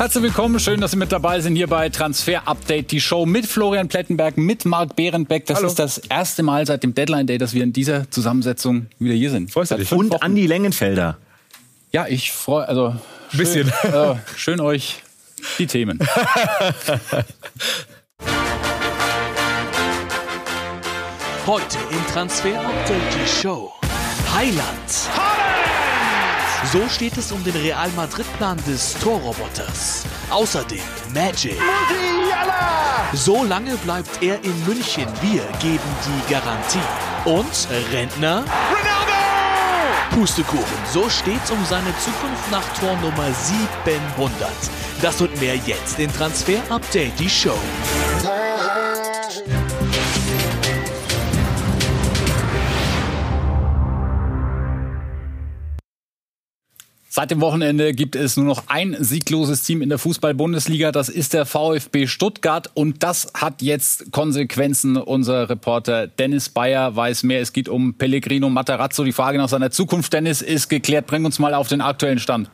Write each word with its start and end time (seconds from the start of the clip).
Herzlich 0.00 0.24
willkommen, 0.24 0.58
schön, 0.60 0.80
dass 0.80 0.92
Sie 0.92 0.96
mit 0.96 1.12
dabei 1.12 1.40
sind 1.40 1.56
hier 1.56 1.66
bei 1.66 1.90
Transfer 1.90 2.48
Update, 2.48 2.90
die 2.90 3.02
Show 3.02 3.26
mit 3.26 3.44
Florian 3.44 3.88
Plettenberg, 3.88 4.38
mit 4.38 4.64
Marc 4.64 4.96
Behrenbeck. 4.96 5.44
Das 5.44 5.58
Hallo. 5.58 5.66
ist 5.66 5.78
das 5.78 5.98
erste 5.98 6.42
Mal 6.42 6.66
seit 6.66 6.82
dem 6.82 6.94
Deadline 6.94 7.26
Day, 7.26 7.36
dass 7.36 7.52
wir 7.52 7.62
in 7.62 7.74
dieser 7.74 8.10
Zusammensetzung 8.10 8.86
wieder 8.98 9.12
hier 9.12 9.30
sind. 9.30 9.52
Freust 9.52 9.72
du 9.72 9.76
dich? 9.76 9.92
Und 9.92 10.10
Wochen. 10.10 10.22
Andi 10.22 10.46
Längenfelder. 10.46 11.18
Ja, 11.92 12.06
ich 12.06 12.32
freue, 12.32 12.66
also 12.66 12.96
schön, 13.30 13.38
bisschen. 13.40 13.68
Äh, 13.82 14.14
schön 14.36 14.60
euch 14.60 15.02
die 15.58 15.66
Themen. 15.66 15.98
Heute 21.46 21.76
im 21.90 22.06
Transfer 22.10 22.58
Update 22.58 23.02
die 23.22 23.28
Show. 23.28 23.70
Highland. 24.34 25.10
So 26.64 26.88
steht 26.88 27.16
es 27.16 27.32
um 27.32 27.42
den 27.42 27.56
Real 27.56 27.88
Madrid-Plan 27.96 28.58
des 28.66 28.94
Torroboters. 29.02 30.04
Außerdem 30.28 30.82
Magic. 31.14 31.56
So 33.14 33.44
lange 33.44 33.76
bleibt 33.78 34.22
er 34.22 34.42
in 34.44 34.66
München. 34.66 35.06
Wir 35.22 35.42
geben 35.60 35.80
die 36.04 36.32
Garantie. 36.32 36.78
Und 37.24 37.68
Rentner. 37.92 38.44
Ronaldo! 38.44 40.14
Pustekuchen. 40.14 40.78
So 40.92 41.08
steht's 41.08 41.50
um 41.50 41.64
seine 41.64 41.96
Zukunft 41.98 42.50
nach 42.50 42.64
Tor 42.78 42.96
Nummer 43.00 43.32
700. 43.32 44.50
Das 45.00 45.20
und 45.20 45.40
mehr 45.40 45.56
jetzt 45.56 45.98
in 45.98 46.12
Transfer 46.12 46.60
Update, 46.68 47.18
die 47.18 47.30
Show. 47.30 47.58
Seit 57.20 57.32
dem 57.32 57.42
Wochenende 57.42 57.92
gibt 57.92 58.16
es 58.16 58.38
nur 58.38 58.46
noch 58.46 58.62
ein 58.68 58.96
siegloses 58.98 59.62
Team 59.62 59.82
in 59.82 59.90
der 59.90 59.98
Fußball-Bundesliga. 59.98 60.90
Das 60.90 61.10
ist 61.10 61.34
der 61.34 61.44
VfB 61.44 62.06
Stuttgart. 62.06 62.70
Und 62.72 63.02
das 63.02 63.30
hat 63.34 63.60
jetzt 63.60 64.10
Konsequenzen. 64.10 64.96
Unser 64.96 65.50
Reporter 65.50 66.06
Dennis 66.06 66.48
Bayer 66.48 66.96
weiß 66.96 67.24
mehr. 67.24 67.42
Es 67.42 67.52
geht 67.52 67.68
um 67.68 67.92
Pellegrino 67.92 68.48
Matarazzo. 68.48 69.04
Die 69.04 69.12
Frage 69.12 69.36
nach 69.36 69.50
seiner 69.50 69.70
Zukunft, 69.70 70.14
Dennis, 70.14 70.40
ist 70.40 70.70
geklärt. 70.70 71.08
Bring 71.08 71.26
uns 71.26 71.38
mal 71.38 71.52
auf 71.52 71.68
den 71.68 71.82
aktuellen 71.82 72.20
Stand. 72.20 72.48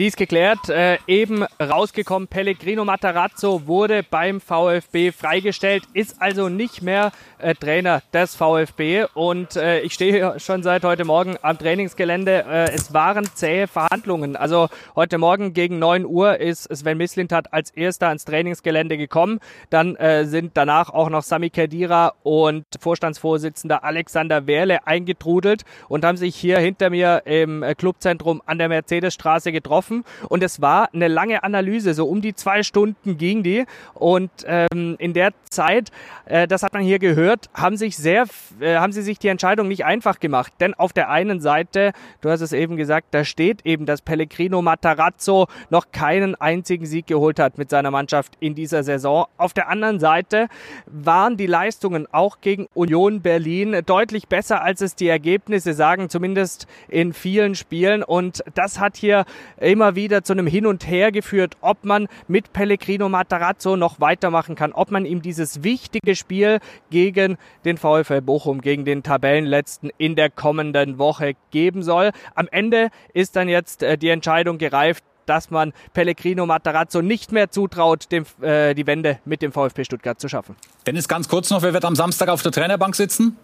Dies 0.00 0.16
geklärt, 0.16 0.70
äh, 0.70 0.96
eben 1.06 1.44
rausgekommen, 1.60 2.26
Pellegrino 2.26 2.86
Matarazzo 2.86 3.66
wurde 3.66 4.02
beim 4.02 4.40
VfB 4.40 5.12
freigestellt, 5.12 5.82
ist 5.92 6.22
also 6.22 6.48
nicht 6.48 6.80
mehr 6.80 7.12
äh, 7.36 7.54
Trainer 7.54 8.00
des 8.10 8.34
VfB 8.34 9.04
und 9.12 9.56
äh, 9.56 9.80
ich 9.80 9.92
stehe 9.92 10.40
schon 10.40 10.62
seit 10.62 10.84
heute 10.84 11.04
Morgen 11.04 11.36
am 11.42 11.58
Trainingsgelände. 11.58 12.46
Äh, 12.48 12.72
es 12.72 12.94
waren 12.94 13.26
zähe 13.34 13.66
Verhandlungen. 13.66 14.36
Also 14.36 14.68
heute 14.96 15.18
Morgen 15.18 15.52
gegen 15.52 15.78
9 15.78 16.06
Uhr 16.06 16.38
ist 16.38 16.74
Sven 16.74 16.96
Mislintat 16.96 17.52
als 17.52 17.70
erster 17.70 18.08
ans 18.08 18.24
Trainingsgelände 18.24 18.96
gekommen. 18.96 19.38
Dann 19.68 19.96
äh, 19.96 20.24
sind 20.24 20.52
danach 20.54 20.88
auch 20.88 21.10
noch 21.10 21.24
Sami 21.24 21.50
Kedira 21.50 22.14
und 22.22 22.64
Vorstandsvorsitzender 22.80 23.84
Alexander 23.84 24.46
Wehrle 24.46 24.86
eingetrudelt 24.86 25.66
und 25.90 26.06
haben 26.06 26.16
sich 26.16 26.36
hier 26.36 26.58
hinter 26.58 26.88
mir 26.88 27.20
im 27.26 27.62
äh, 27.62 27.74
Clubzentrum 27.74 28.40
an 28.46 28.56
der 28.56 28.70
Mercedesstraße 28.70 29.52
getroffen 29.52 29.89
getroffen 29.90 30.04
und 30.28 30.42
es 30.42 30.60
war 30.60 30.88
eine 30.94 31.08
lange 31.08 31.42
Analyse, 31.42 31.94
so 31.94 32.06
um 32.06 32.20
die 32.20 32.34
zwei 32.34 32.62
Stunden 32.62 33.18
ging 33.18 33.42
die 33.42 33.66
und 33.94 34.30
ähm, 34.46 34.96
in 34.98 35.12
der 35.12 35.32
Zeit, 35.50 35.90
äh, 36.26 36.46
das 36.46 36.62
hat 36.62 36.72
man 36.72 36.82
hier 36.82 36.98
gehört, 36.98 37.50
haben 37.54 37.76
sich 37.76 37.96
sehr, 37.96 38.26
äh, 38.60 38.76
haben 38.76 38.92
sie 38.92 39.02
sich 39.02 39.18
die 39.18 39.28
Entscheidung 39.28 39.68
nicht 39.68 39.84
einfach 39.84 40.20
gemacht, 40.20 40.52
denn 40.60 40.74
auf 40.74 40.92
der 40.92 41.10
einen 41.10 41.40
Seite, 41.40 41.92
du 42.20 42.30
hast 42.30 42.40
es 42.40 42.52
eben 42.52 42.76
gesagt, 42.76 43.08
da 43.10 43.24
steht 43.24 43.66
eben, 43.66 43.86
dass 43.86 44.02
Pellegrino 44.02 44.62
Matarazzo 44.62 45.48
noch 45.70 45.90
keinen 45.92 46.34
einzigen 46.34 46.86
Sieg 46.86 47.06
geholt 47.06 47.38
hat 47.38 47.58
mit 47.58 47.70
seiner 47.70 47.90
Mannschaft 47.90 48.34
in 48.40 48.54
dieser 48.54 48.82
Saison. 48.82 49.26
Auf 49.36 49.52
der 49.52 49.68
anderen 49.68 49.98
Seite 49.98 50.48
waren 50.86 51.36
die 51.36 51.46
Leistungen 51.46 52.06
auch 52.12 52.40
gegen 52.40 52.66
Union 52.74 53.20
Berlin 53.22 53.80
deutlich 53.84 54.28
besser, 54.28 54.62
als 54.62 54.80
es 54.80 54.94
die 54.94 55.08
Ergebnisse 55.08 55.74
sagen, 55.74 56.08
zumindest 56.08 56.66
in 56.88 57.12
vielen 57.12 57.54
Spielen. 57.54 58.02
Und 58.02 58.42
das 58.54 58.78
hat 58.78 58.96
hier 58.96 59.24
immer 59.58 59.79
immer 59.80 59.94
wieder 59.94 60.22
zu 60.22 60.34
einem 60.34 60.46
Hin 60.46 60.66
und 60.66 60.86
Her 60.86 61.10
geführt, 61.10 61.56
ob 61.62 61.84
man 61.84 62.06
mit 62.28 62.52
Pellegrino 62.52 63.08
Matarazzo 63.08 63.76
noch 63.76 63.98
weitermachen 63.98 64.54
kann, 64.54 64.72
ob 64.72 64.90
man 64.90 65.06
ihm 65.06 65.22
dieses 65.22 65.62
wichtige 65.62 66.14
Spiel 66.16 66.58
gegen 66.90 67.38
den 67.64 67.78
VfL 67.78 68.20
Bochum, 68.20 68.60
gegen 68.60 68.84
den 68.84 69.02
Tabellenletzten 69.02 69.90
in 69.96 70.16
der 70.16 70.28
kommenden 70.28 70.98
Woche 70.98 71.32
geben 71.50 71.82
soll. 71.82 72.10
Am 72.34 72.46
Ende 72.50 72.90
ist 73.14 73.36
dann 73.36 73.48
jetzt 73.48 73.82
äh, 73.82 73.96
die 73.96 74.10
Entscheidung 74.10 74.58
gereift, 74.58 75.02
dass 75.24 75.50
man 75.50 75.72
Pellegrino 75.94 76.44
Matarazzo 76.44 77.00
nicht 77.00 77.32
mehr 77.32 77.50
zutraut, 77.50 78.12
dem, 78.12 78.26
äh, 78.42 78.74
die 78.74 78.86
Wende 78.86 79.18
mit 79.24 79.40
dem 79.40 79.50
VfB 79.50 79.84
Stuttgart 79.84 80.20
zu 80.20 80.28
schaffen. 80.28 80.56
Dennis, 80.86 81.08
ganz 81.08 81.26
kurz 81.26 81.48
noch, 81.48 81.62
wer 81.62 81.72
wird 81.72 81.86
am 81.86 81.96
Samstag 81.96 82.28
auf 82.28 82.42
der 82.42 82.52
Trainerbank 82.52 82.94
sitzen? 82.94 83.38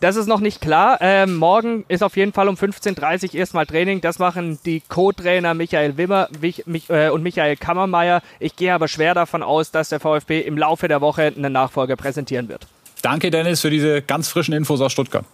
Das 0.00 0.16
ist 0.16 0.26
noch 0.26 0.40
nicht 0.40 0.60
klar. 0.60 0.98
Ähm, 1.00 1.36
morgen 1.36 1.84
ist 1.88 2.02
auf 2.02 2.16
jeden 2.16 2.32
Fall 2.34 2.48
um 2.48 2.56
15.30 2.56 3.28
Uhr 3.28 3.34
erstmal 3.36 3.64
Training. 3.64 4.02
Das 4.02 4.18
machen 4.18 4.58
die 4.66 4.82
Co-Trainer 4.86 5.54
Michael 5.54 5.96
Wimmer 5.96 6.28
äh, 6.42 7.08
und 7.08 7.22
Michael 7.22 7.56
Kammermeier. 7.56 8.20
Ich 8.38 8.56
gehe 8.56 8.74
aber 8.74 8.88
schwer 8.88 9.14
davon 9.14 9.42
aus, 9.42 9.70
dass 9.70 9.88
der 9.88 10.00
VfB 10.00 10.40
im 10.40 10.58
Laufe 10.58 10.88
der 10.88 11.00
Woche 11.00 11.32
einen 11.34 11.52
Nachfolger 11.52 11.96
präsentieren 11.96 12.48
wird. 12.48 12.66
Danke, 13.00 13.30
Dennis, 13.30 13.62
für 13.62 13.70
diese 13.70 14.02
ganz 14.02 14.28
frischen 14.28 14.52
Infos 14.52 14.80
aus 14.80 14.92
Stuttgart. 14.92 15.24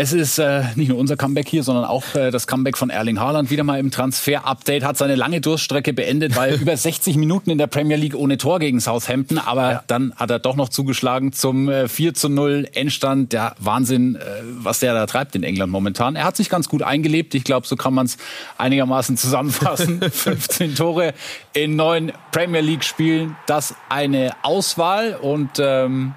Es 0.00 0.12
ist 0.12 0.38
äh, 0.38 0.62
nicht 0.76 0.90
nur 0.90 0.96
unser 0.96 1.16
Comeback 1.16 1.48
hier, 1.48 1.64
sondern 1.64 1.84
auch 1.84 2.14
äh, 2.14 2.30
das 2.30 2.46
Comeback 2.46 2.78
von 2.78 2.88
Erling 2.88 3.18
Haaland. 3.18 3.50
Wieder 3.50 3.64
mal 3.64 3.80
im 3.80 3.90
Transfer-Update, 3.90 4.84
hat 4.84 4.96
seine 4.96 5.16
lange 5.16 5.40
Durststrecke 5.40 5.92
beendet, 5.92 6.36
weil 6.36 6.54
über 6.62 6.76
60 6.76 7.16
Minuten 7.16 7.50
in 7.50 7.58
der 7.58 7.66
Premier 7.66 7.96
League 7.96 8.14
ohne 8.14 8.38
Tor 8.38 8.60
gegen 8.60 8.78
Southampton. 8.78 9.38
Aber 9.38 9.72
ja. 9.72 9.84
dann 9.88 10.14
hat 10.14 10.30
er 10.30 10.38
doch 10.38 10.54
noch 10.54 10.68
zugeschlagen 10.68 11.32
zum 11.32 11.68
äh, 11.68 11.88
4 11.88 12.14
zu 12.14 12.28
0 12.28 12.68
Endstand. 12.74 13.32
Der 13.32 13.56
Wahnsinn, 13.58 14.14
äh, 14.14 14.20
was 14.60 14.78
der 14.78 14.94
da 14.94 15.04
treibt 15.06 15.34
in 15.34 15.42
England 15.42 15.72
momentan. 15.72 16.14
Er 16.14 16.26
hat 16.26 16.36
sich 16.36 16.48
ganz 16.48 16.68
gut 16.68 16.84
eingelebt. 16.84 17.34
Ich 17.34 17.42
glaube, 17.42 17.66
so 17.66 17.74
kann 17.74 17.92
man 17.92 18.06
es 18.06 18.18
einigermaßen 18.56 19.16
zusammenfassen. 19.16 20.00
15 20.12 20.76
Tore 20.76 21.12
in 21.54 21.74
neun 21.74 22.12
Premier 22.30 22.60
League-Spielen. 22.60 23.34
Das 23.46 23.74
eine 23.88 24.30
Auswahl 24.42 25.16
und 25.20 25.58
ähm, 25.58 26.14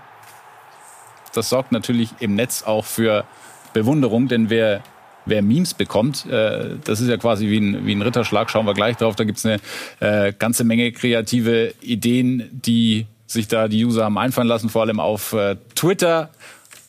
das 1.34 1.50
sorgt 1.50 1.72
natürlich 1.72 2.12
im 2.20 2.36
Netz 2.36 2.62
auch 2.62 2.86
für 2.86 3.25
Bewunderung, 3.74 4.28
denn 4.28 4.50
wer 4.50 4.82
wer 5.26 5.42
Memes 5.42 5.74
bekommt, 5.74 6.26
äh, 6.26 6.78
das 6.84 7.00
ist 7.00 7.08
ja 7.08 7.18
quasi 7.18 7.48
wie 7.48 7.59
ein, 7.59 7.86
wie 7.86 7.94
ein 7.94 8.02
Ritterschlag, 8.02 8.50
schauen 8.50 8.66
wir 8.66 8.74
gleich 8.74 8.98
drauf. 8.98 9.16
Da 9.16 9.24
gibt's 9.24 9.46
eine 9.46 9.59
äh, 10.00 10.34
ganze 10.34 10.64
Menge 10.64 10.92
kreative 10.92 11.74
Ideen, 11.82 12.50
die 12.52 13.06
sich 13.28 13.48
da 13.48 13.68
die 13.68 13.86
User 13.86 14.06
haben 14.06 14.18
einfallen 14.18 14.48
lassen, 14.48 14.70
vor 14.70 14.82
allem 14.82 15.00
auf 15.00 15.34
äh, 15.34 15.58
Twitter. 15.76 16.30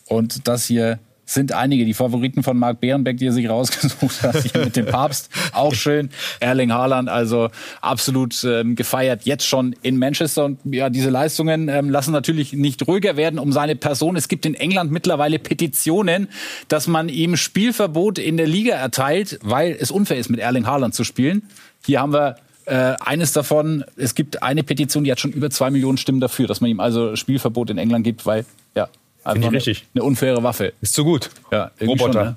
Und 0.07 0.49
das 0.49 0.67
hier 0.67 0.99
sind 1.35 1.53
einige 1.53 1.85
die 1.85 1.95
Favoriten 1.95 2.43
von 2.43 2.59
Marc 2.59 2.81
Bärenbeck, 2.81 3.17
die 3.17 3.27
er 3.27 3.33
sich 3.33 3.49
rausgesucht 3.49 4.23
hat, 4.23 4.37
hier 4.37 4.65
mit 4.65 4.77
dem 4.77 4.87
Papst. 4.87 5.31
Auch 5.53 5.75
schön. 5.75 6.11
Erling 6.41 6.73
Haaland, 6.73 7.09
also 7.09 7.49
absolut 7.81 8.45
ähm, 8.45 8.77
gefeiert, 8.77 9.25
jetzt 9.25 9.47
schon 9.47 9.75
in 9.83 9.99
Manchester. 9.99 10.45
Und 10.45 10.59
ja, 10.65 10.91
diese 10.91 11.11
Leistungen 11.11 11.69
ähm, 11.69 11.91
lassen 11.91 12.13
natürlich 12.13 12.53
nicht 12.53 12.87
ruhiger 12.87 13.17
werden 13.17 13.39
um 13.39 13.53
seine 13.53 13.77
Person. 13.77 14.17
Es 14.17 14.29
gibt 14.29 14.47
in 14.47 14.55
England 14.55 14.91
mittlerweile 14.91 15.39
Petitionen, 15.39 16.29
dass 16.69 16.87
man 16.87 17.09
ihm 17.09 17.37
Spielverbot 17.37 18.19
in 18.19 18.37
der 18.37 18.47
Liga 18.47 18.75
erteilt, 18.75 19.39
weil 19.43 19.77
es 19.79 19.91
unfair 19.91 20.19
ist, 20.19 20.31
mit 20.31 20.41
Erling 20.41 20.67
Haaland 20.67 20.95
zu 20.95 21.05
spielen. 21.05 21.43
Hier 21.85 22.01
haben 22.01 22.13
wir 22.13 22.37
äh, 22.67 22.95
eines 23.01 23.33
davon, 23.33 23.85
es 23.97 24.15
gibt 24.15 24.43
eine 24.43 24.63
Petition, 24.63 25.05
die 25.05 25.11
hat 25.11 25.21
schon 25.21 25.33
über 25.33 25.51
zwei 25.51 25.71
Millionen 25.71 25.99
Stimmen 25.99 26.21
dafür, 26.21 26.47
dass 26.47 26.61
man 26.61 26.71
ihm 26.71 26.81
also 26.81 27.17
Spielverbot 27.17 27.71
in 27.71 27.79
England 27.79 28.05
gibt, 28.05 28.25
weil 28.25 28.45
ja, 28.77 28.89
Finde 29.25 29.47
ich 29.49 29.53
richtig. 29.53 29.87
Eine 29.95 30.05
unfaire 30.05 30.43
Waffe. 30.43 30.73
Ist 30.81 30.95
zu 30.95 31.05
gut. 31.05 31.31
Ja, 31.51 31.71
Roboter. 31.81 32.13
Schon, 32.13 32.23
ne? 32.25 32.37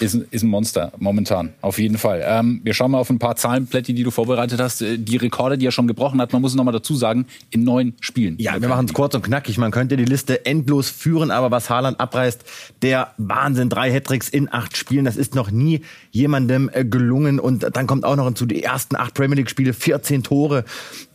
Ist, 0.00 0.14
ist 0.14 0.42
ein 0.42 0.48
Monster, 0.48 0.92
momentan, 0.98 1.52
auf 1.60 1.78
jeden 1.78 1.98
Fall. 1.98 2.22
Ähm, 2.24 2.62
wir 2.64 2.72
schauen 2.72 2.92
mal 2.92 2.98
auf 2.98 3.10
ein 3.10 3.18
paar 3.18 3.36
Zahlenplätte, 3.36 3.92
die 3.92 4.02
du 4.02 4.10
vorbereitet 4.10 4.58
hast. 4.58 4.80
Äh, 4.80 4.98
die 4.98 5.18
Rekorde, 5.18 5.58
die 5.58 5.66
er 5.66 5.70
schon 5.70 5.86
gebrochen 5.86 6.18
hat, 6.20 6.32
man 6.32 6.40
muss 6.40 6.52
es 6.52 6.56
nochmal 6.56 6.72
dazu 6.72 6.94
sagen, 6.94 7.26
in 7.50 7.62
neun 7.62 7.92
Spielen. 8.00 8.36
Ja, 8.38 8.60
wir 8.60 8.68
machen 8.68 8.86
es 8.86 8.94
kurz 8.94 9.14
und 9.14 9.22
knackig. 9.22 9.58
Man 9.58 9.70
könnte 9.70 9.98
die 9.98 10.06
Liste 10.06 10.46
endlos 10.46 10.88
führen, 10.88 11.30
aber 11.30 11.50
was 11.50 11.68
Haaland 11.68 12.00
abreißt, 12.00 12.42
der 12.80 13.12
Wahnsinn. 13.18 13.68
Drei 13.68 13.92
Hattricks 13.92 14.30
in 14.30 14.50
acht 14.50 14.78
Spielen, 14.78 15.04
das 15.04 15.16
ist 15.16 15.34
noch 15.34 15.50
nie 15.50 15.82
jemandem 16.10 16.70
äh, 16.72 16.86
gelungen. 16.86 17.38
Und 17.38 17.68
dann 17.76 17.86
kommt 17.86 18.04
auch 18.06 18.16
noch 18.16 18.24
hinzu, 18.24 18.46
die 18.46 18.62
ersten 18.62 18.96
acht 18.96 19.12
Premier 19.12 19.36
League-Spiele, 19.36 19.74
14 19.74 20.22
Tore. 20.22 20.64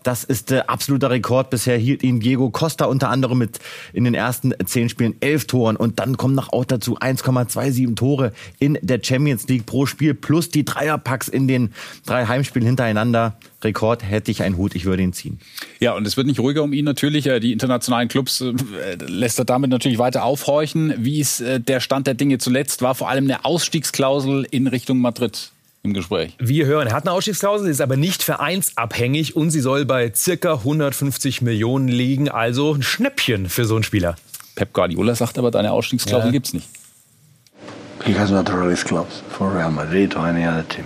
Das 0.04 0.24
ist 0.24 0.52
äh, 0.52 0.60
absoluter 0.68 1.10
Rekord. 1.10 1.50
Bisher 1.50 1.78
hielt 1.78 2.04
ihn 2.04 2.20
Diego 2.20 2.52
Costa 2.52 2.86
unter 2.86 3.10
anderem 3.10 3.40
mit 3.40 3.60
in 3.92 4.04
den 4.04 4.14
ersten 4.14 4.54
zehn 4.66 4.88
Spielen 4.88 5.16
elf 5.20 5.46
Toren. 5.46 5.75
Und 5.75 6.00
dann 6.00 6.16
kommen 6.16 6.36
noch 6.36 6.54
auch 6.54 6.66
dazu 6.66 6.98
1,27 6.98 7.96
Tore 7.96 8.19
Tore 8.19 8.31
in 8.60 8.77
der 8.81 9.00
Champions 9.01 9.48
League 9.48 9.66
pro 9.66 9.86
Spiel 9.86 10.13
plus 10.13 10.50
die 10.50 10.66
Dreierpacks 10.66 11.27
in 11.27 11.48
den 11.48 11.74
drei 12.06 12.25
Heimspielen 12.25 12.66
hintereinander. 12.66 13.38
Rekord 13.63 14.04
hätte 14.04 14.31
ich 14.31 14.44
einen 14.44 14.57
Hut, 14.57 14.75
ich 14.75 14.86
würde 14.86 15.04
ihn 15.04 15.13
ziehen. 15.13 15.39
Ja, 15.80 15.94
und 15.94 16.06
es 16.07 16.18
wird 16.18 16.27
nicht 16.27 16.39
ruhiger 16.39 16.63
um 16.63 16.74
ihn 16.74 16.86
natürlich. 16.86 17.27
Äh, 17.27 17.39
die 17.39 17.51
internationalen 17.51 18.07
Clubs 18.07 18.42
äh, 18.42 18.54
lässt 19.07 19.39
er 19.39 19.45
damit 19.45 19.69
natürlich 19.69 19.98
weiter 19.98 20.24
aufhorchen. 20.24 20.94
Wie 20.98 21.19
ist 21.19 21.42
äh, 21.42 21.60
der 21.60 21.80
Stand 21.80 22.07
der 22.07 22.13
Dinge 22.13 22.38
zuletzt? 22.38 22.81
War 22.81 22.95
vor 22.95 23.10
allem 23.10 23.25
eine 23.25 23.45
Ausstiegsklausel 23.45 24.48
in 24.50 24.68
Richtung 24.68 25.00
Madrid 25.00 25.51
im 25.83 25.94
Gespräch. 25.94 26.36
Wir 26.39 26.65
hören, 26.65 26.88
er 26.88 26.94
hat 26.94 27.06
eine 27.06 27.13
Ausstiegsklausel, 27.13 27.69
ist 27.69 27.81
aber 27.81 27.95
nicht 27.95 28.22
vereinsabhängig 28.22 29.36
und 29.36 29.51
sie 29.51 29.62
soll 29.62 29.86
bei 29.86 30.12
circa 30.13 30.56
150 30.56 31.42
Millionen 31.42 31.88
liegen. 31.88 32.30
Also 32.30 32.74
ein 32.74 32.83
Schnäppchen 32.83 33.48
für 33.48 33.65
so 33.65 33.75
einen 33.75 33.83
Spieler. 33.83 34.15
Pep 34.56 34.74
Guardiola 34.74 35.15
sagt 35.15 35.38
aber, 35.38 35.51
deine 35.51 35.72
Ausstiegsklausel 35.72 36.27
ja. 36.27 36.31
gibt's 36.31 36.54
nicht. 36.54 36.68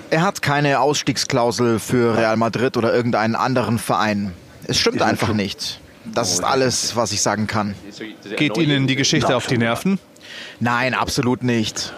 Er 0.09 0.21
hat 0.21 0.41
keine 0.41 0.79
Ausstiegsklausel 0.79 1.79
für 1.79 2.17
Real 2.17 2.37
Madrid 2.37 2.77
oder 2.77 2.93
irgendeinen 2.93 3.35
anderen 3.35 3.77
Verein. 3.79 4.33
Es 4.65 4.77
stimmt 4.77 5.01
einfach 5.01 5.33
nicht. 5.33 5.79
Das 6.05 6.33
ist 6.33 6.43
alles, 6.43 6.95
was 6.95 7.11
ich 7.11 7.21
sagen 7.21 7.47
kann. 7.47 7.75
Geht 8.35 8.57
Ihnen 8.57 8.87
die 8.87 8.95
Geschichte 8.95 9.35
auf 9.35 9.47
die 9.47 9.57
Nerven? 9.57 9.99
Nein, 10.59 10.93
absolut 10.93 11.43
nicht. 11.43 11.93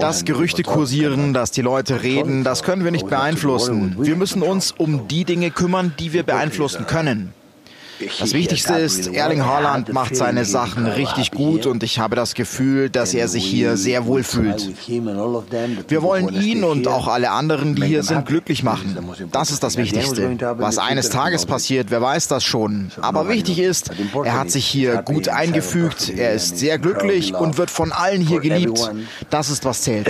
Dass 0.00 0.24
Gerüchte 0.24 0.62
kursieren, 0.62 1.32
dass 1.32 1.50
die 1.50 1.62
Leute 1.62 2.02
reden, 2.02 2.44
das 2.44 2.62
können 2.62 2.84
wir 2.84 2.90
nicht 2.90 3.08
beeinflussen. 3.08 3.96
Wir 3.98 4.16
müssen 4.16 4.42
uns 4.42 4.72
um 4.72 5.08
die 5.08 5.24
Dinge 5.24 5.50
kümmern, 5.50 5.94
die 5.98 6.12
wir 6.12 6.22
beeinflussen 6.22 6.86
können. 6.86 7.32
Das 8.20 8.32
Wichtigste 8.32 8.74
ist, 8.74 9.12
Erling 9.12 9.44
Haaland 9.44 9.92
macht 9.92 10.14
seine 10.16 10.44
Sachen 10.44 10.86
richtig 10.86 11.30
gut 11.30 11.66
und 11.66 11.82
ich 11.82 11.98
habe 11.98 12.16
das 12.16 12.34
Gefühl, 12.34 12.90
dass 12.90 13.14
er 13.14 13.28
sich 13.28 13.44
hier 13.44 13.76
sehr 13.76 14.06
wohl 14.06 14.22
fühlt. 14.22 14.68
Wir 14.86 16.02
wollen 16.02 16.28
ihn 16.40 16.64
und 16.64 16.86
auch 16.88 17.08
alle 17.08 17.30
anderen, 17.30 17.74
die 17.74 17.84
hier 17.84 18.02
sind, 18.02 18.26
glücklich 18.26 18.62
machen. 18.62 18.96
Das 19.32 19.50
ist 19.50 19.62
das 19.62 19.76
Wichtigste. 19.76 20.36
Was 20.58 20.78
eines 20.78 21.10
Tages 21.10 21.46
passiert, 21.46 21.90
wer 21.90 22.00
weiß 22.00 22.28
das 22.28 22.44
schon. 22.44 22.90
Aber 23.00 23.28
wichtig 23.28 23.58
ist, 23.58 23.90
er 24.24 24.38
hat 24.38 24.50
sich 24.50 24.66
hier 24.66 25.02
gut 25.02 25.28
eingefügt, 25.28 26.12
er 26.16 26.32
ist 26.32 26.58
sehr 26.58 26.78
glücklich 26.78 27.34
und 27.34 27.58
wird 27.58 27.70
von 27.70 27.92
allen 27.92 28.20
hier 28.22 28.40
geliebt. 28.40 28.90
Das 29.30 29.50
ist 29.50 29.64
was 29.64 29.82
zählt. 29.82 30.08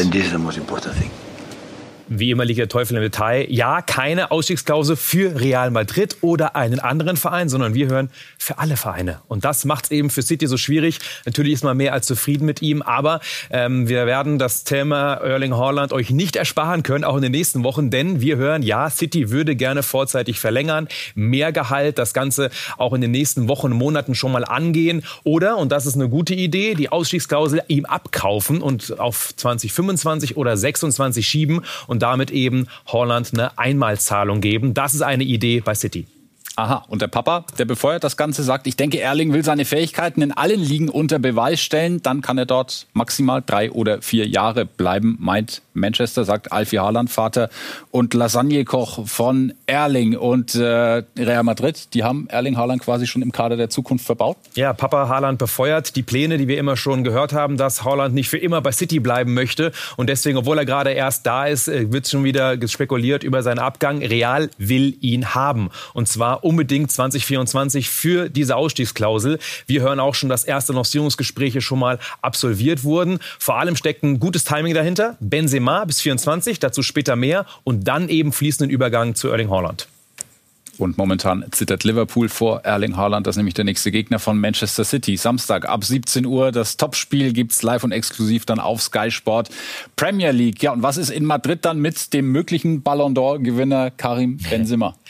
Wie 2.11 2.31
immer 2.31 2.47
liegt 2.47 2.59
der 2.59 2.69
Teufel 2.69 2.97
im 2.97 3.03
Detail. 3.03 3.47
Ja, 3.51 3.83
keine 3.83 4.31
Ausstiegsklausel 4.31 4.97
für 4.97 5.39
Real 5.39 5.71
Madrid 5.71 6.17
oder 6.23 6.57
einen 6.57 6.81
anderen 6.81 7.19
Verein, 7.19 7.51
sondern 7.51 7.75
wir 7.75 7.89
hören 7.89 8.09
für 8.39 8.59
alle 8.59 8.79
Vereine. 8.79 9.21
Und 9.29 9.45
das 9.45 9.67
macht 9.67 9.85
es 9.85 9.91
eben 9.91 10.09
für 10.09 10.23
City 10.23 10.47
so 10.47 10.57
schwierig. 10.57 11.01
Natürlich 11.27 11.53
ist 11.53 11.65
man 11.65 11.77
mehr 11.77 11.93
als 11.93 12.07
zufrieden 12.07 12.47
mit 12.47 12.63
ihm, 12.63 12.81
aber 12.81 13.21
ähm, 13.51 13.89
wir 13.89 14.07
werden 14.07 14.39
das 14.39 14.65
Thema 14.65 15.15
Erling 15.15 15.55
Haaland 15.55 15.93
euch 15.93 16.11
nicht 16.11 16.37
ersparen 16.37 16.83
können, 16.83 17.05
auch 17.05 17.17
in 17.17 17.23
den 17.23 17.33
nächsten 17.33 17.63
Wochen, 17.63 17.91
denn 17.91 18.23
wir 18.23 18.37
hören, 18.39 18.63
ja, 18.63 18.89
City 18.89 19.31
würde 19.31 19.55
gerne 19.55 19.83
vorzeitig 19.83 20.41
verlängern, 20.41 20.89
mehr 21.15 21.53
Gehalt, 21.53 21.99
das 21.99 22.15
Ganze 22.15 22.49
auch 22.79 22.95
in 22.95 23.03
den 23.03 23.11
nächsten 23.11 23.49
Wochen, 23.49 23.73
Monaten 23.73 24.15
schon 24.15 24.33
mal 24.33 24.47
angehen 24.47 25.03
oder, 25.25 25.59
und 25.59 25.73
das 25.73 25.85
ist 25.85 25.95
eine 25.95 26.09
gute 26.09 26.35
Idee, 26.35 26.75
die 26.75 26.91
Ausstiegsklausel 26.91 27.63
ihm 27.69 27.85
abkaufen 27.85 28.63
und 28.63 28.99
auf 28.99 29.35
2025 29.37 30.39
oder 30.39 30.57
26 30.57 31.27
schieben 31.27 31.63
und 31.87 31.98
und 31.99 32.03
damit 32.03 32.31
eben 32.31 32.69
Holland 32.87 33.33
eine 33.33 33.59
Einmalzahlung 33.59 34.41
geben. 34.41 34.73
Das 34.73 34.95
ist 34.95 35.03
eine 35.03 35.25
Idee 35.25 35.61
bei 35.61 35.75
City. 35.75 36.07
Aha, 36.59 36.85
und 36.89 37.03
der 37.03 37.07
Papa, 37.07 37.45
der 37.57 37.67
befeuert 37.67 38.03
das 38.03 38.17
Ganze, 38.17 38.43
sagt, 38.43 38.67
ich 38.67 38.75
denke, 38.75 38.99
Erling 38.99 39.33
will 39.33 39.45
seine 39.45 39.65
Fähigkeiten 39.65 40.23
in 40.23 40.33
allen 40.33 40.59
Ligen 40.59 40.89
unter 40.89 41.21
Beweis 41.21 41.61
stellen, 41.61 42.03
dann 42.03 42.21
kann 42.21 42.37
er 42.37 42.47
dort 42.47 42.89
maximal 42.95 43.45
drei 43.47 43.71
oder 43.71 44.03
vier 44.03 44.27
Jahre 44.27 44.67
bleiben, 44.67 45.17
meint 45.21 45.63
Manchester, 45.79 46.25
sagt 46.25 46.53
Alfie 46.53 46.81
Haaland, 46.81 47.11
Vater 47.11 47.49
und 47.91 48.13
Lasagnekoch 48.15 49.07
von 49.07 49.55
Erling. 49.67 50.17
Und 50.17 50.55
äh, 50.55 51.05
Real 51.17 51.43
Madrid, 51.45 51.95
die 51.95 52.05
haben 52.05 52.27
Erling 52.29 52.57
Haaland 52.57 52.83
quasi 52.83 53.07
schon 53.07 53.23
im 53.23 53.33
Kader 53.33 53.57
der 53.57 53.71
Zukunft 53.71 54.05
verbaut? 54.05 54.37
Ja, 54.55 54.73
Papa 54.73 55.09
Haaland 55.09 55.39
befeuert 55.39 55.97
die 55.97 56.03
Pläne, 56.03 56.39
die 56.39 56.49
wir 56.49 56.59
immer 56.59 56.77
schon 56.77 57.05
gehört 57.05 57.33
haben, 57.33 57.57
dass 57.57 57.85
Haaland 57.85 58.15
nicht 58.15 58.29
für 58.29 58.39
immer 58.39 58.61
bei 58.61 58.73
City 58.73 59.01
bleiben 59.01 59.35
möchte. 59.35 59.73
Und 59.97 60.09
deswegen, 60.09 60.39
obwohl 60.39 60.59
er 60.59 60.65
gerade 60.65 60.91
erst 60.91 61.27
da 61.27 61.47
ist, 61.47 61.69
äh, 61.69 61.91
wird 61.93 62.09
schon 62.09 62.25
wieder 62.25 62.57
spekuliert 62.69 63.23
über 63.23 63.43
seinen 63.43 63.61
Abgang. 63.61 63.99
Real 63.99 64.51
will 64.59 64.97
ihn 65.01 65.35
haben. 65.35 65.71
Und 65.95 66.09
zwar 66.09 66.45
unbedingt 66.49 66.91
2024 66.91 67.91
für 67.91 68.31
diese 68.31 68.57
Ausstiegsklausel. 68.57 69.39
Wir 69.67 69.83
hören 69.83 70.01
auch 70.01 70.15
schon, 70.15 70.31
dass 70.31 70.45
erste 70.45 70.73
Lancierungsgespräche 70.73 71.61
schon 71.61 71.79
mal 71.79 71.99
absolviert 72.23 72.85
wurden. 72.85 73.19
Vor 73.39 73.59
allem 73.59 73.77
steckt 73.77 74.03
ein 74.03 74.19
gutes 74.19 74.45
Timing 74.45 74.73
dahinter. 74.73 75.19
Benzema 75.21 75.85
bis 75.85 76.01
24, 76.01 76.59
dazu 76.59 76.83
später 76.83 77.17
mehr 77.17 77.45
und 77.65 77.87
dann 77.87 78.09
eben 78.09 78.33
fließenden 78.33 78.71
Übergang 78.71 79.15
zu 79.15 79.29
Erling 79.29 79.51
Haaland. 79.51 79.89
Und 80.79 80.97
momentan 80.97 81.45
zittert 81.51 81.83
Liverpool 81.83 82.29
vor 82.29 82.61
Erling 82.61 82.97
Haaland, 82.97 83.27
das 83.27 83.33
ist 83.33 83.39
nämlich 83.39 83.55
der 83.55 83.65
nächste 83.65 83.91
Gegner 83.91 84.21
von 84.21 84.39
Manchester 84.39 84.85
City. 84.85 85.17
Samstag 85.17 85.69
ab 85.69 85.85
17 85.85 86.25
Uhr 86.25 86.53
das 86.53 86.77
Topspiel 86.77 87.33
gibt's 87.33 87.63
live 87.63 87.83
und 87.83 87.91
exklusiv 87.91 88.47
dann 88.47 88.61
auf 88.61 88.81
Sky 88.81 89.11
Sport 89.11 89.51
Premier 89.97 90.31
League. 90.31 90.63
Ja, 90.63 90.73
und 90.73 90.83
was 90.83 90.97
ist 90.97 91.11
in 91.11 91.25
Madrid 91.25 91.65
dann 91.65 91.81
mit 91.81 92.13
dem 92.13 92.31
möglichen 92.31 92.83
Ballon 92.83 93.15
d'Or 93.15 93.41
Gewinner 93.41 93.91
Karim 93.91 94.39
Benzema? 94.39 94.95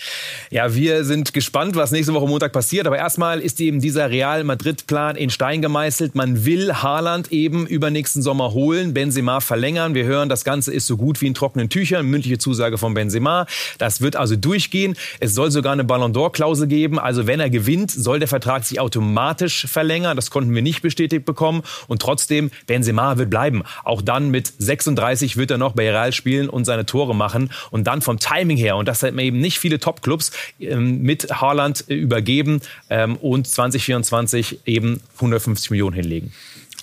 Ja, 0.50 0.74
wir 0.74 1.04
sind 1.04 1.34
gespannt, 1.34 1.76
was 1.76 1.90
nächste 1.90 2.14
Woche 2.14 2.26
Montag 2.26 2.54
passiert, 2.54 2.86
aber 2.86 2.96
erstmal 2.96 3.40
ist 3.40 3.60
eben 3.60 3.80
dieser 3.80 4.08
Real 4.08 4.44
Madrid 4.44 4.86
Plan 4.86 5.14
in 5.14 5.28
Stein 5.28 5.60
gemeißelt. 5.60 6.14
Man 6.14 6.46
will 6.46 6.72
Haaland 6.72 7.30
eben 7.32 7.66
übernächsten 7.66 8.22
Sommer 8.22 8.54
holen, 8.54 8.94
Benzema 8.94 9.40
verlängern. 9.40 9.94
Wir 9.94 10.06
hören, 10.06 10.30
das 10.30 10.44
Ganze 10.44 10.72
ist 10.72 10.86
so 10.86 10.96
gut 10.96 11.20
wie 11.20 11.26
in 11.26 11.34
trockenen 11.34 11.68
Tüchern, 11.68 12.06
mündliche 12.06 12.38
Zusage 12.38 12.78
von 12.78 12.94
Benzema. 12.94 13.46
Das 13.76 14.00
wird 14.00 14.16
also 14.16 14.36
durchgehen. 14.36 14.96
Es 15.20 15.34
soll 15.34 15.50
sogar 15.58 15.72
eine 15.72 15.82
Ballon 15.82 16.12
d'Or-Klausel 16.12 16.68
geben. 16.68 17.00
Also 17.00 17.26
wenn 17.26 17.40
er 17.40 17.50
gewinnt, 17.50 17.90
soll 17.90 18.20
der 18.20 18.28
Vertrag 18.28 18.64
sich 18.64 18.78
automatisch 18.78 19.66
verlängern. 19.66 20.14
Das 20.14 20.30
konnten 20.30 20.54
wir 20.54 20.62
nicht 20.62 20.82
bestätigt 20.82 21.24
bekommen. 21.24 21.62
Und 21.88 22.00
trotzdem, 22.00 22.52
Benzema 22.66 23.18
wird 23.18 23.28
bleiben. 23.28 23.64
Auch 23.82 24.00
dann 24.00 24.30
mit 24.30 24.52
36 24.58 25.36
wird 25.36 25.50
er 25.50 25.58
noch 25.58 25.72
bei 25.72 25.90
Real 25.90 26.12
spielen 26.12 26.48
und 26.48 26.64
seine 26.64 26.86
Tore 26.86 27.14
machen. 27.14 27.50
Und 27.72 27.88
dann 27.88 28.02
vom 28.02 28.20
Timing 28.20 28.56
her, 28.56 28.76
und 28.76 28.86
das 28.86 29.02
hat 29.02 29.14
mir 29.14 29.24
eben 29.24 29.40
nicht 29.40 29.58
viele 29.58 29.80
Top-Clubs 29.80 30.30
ähm, 30.60 31.02
mit 31.02 31.28
Haaland 31.40 31.84
äh, 31.88 31.94
übergeben 31.94 32.60
ähm, 32.88 33.16
und 33.16 33.48
2024 33.48 34.60
eben 34.64 35.00
150 35.16 35.70
Millionen 35.70 35.96
hinlegen. 35.96 36.32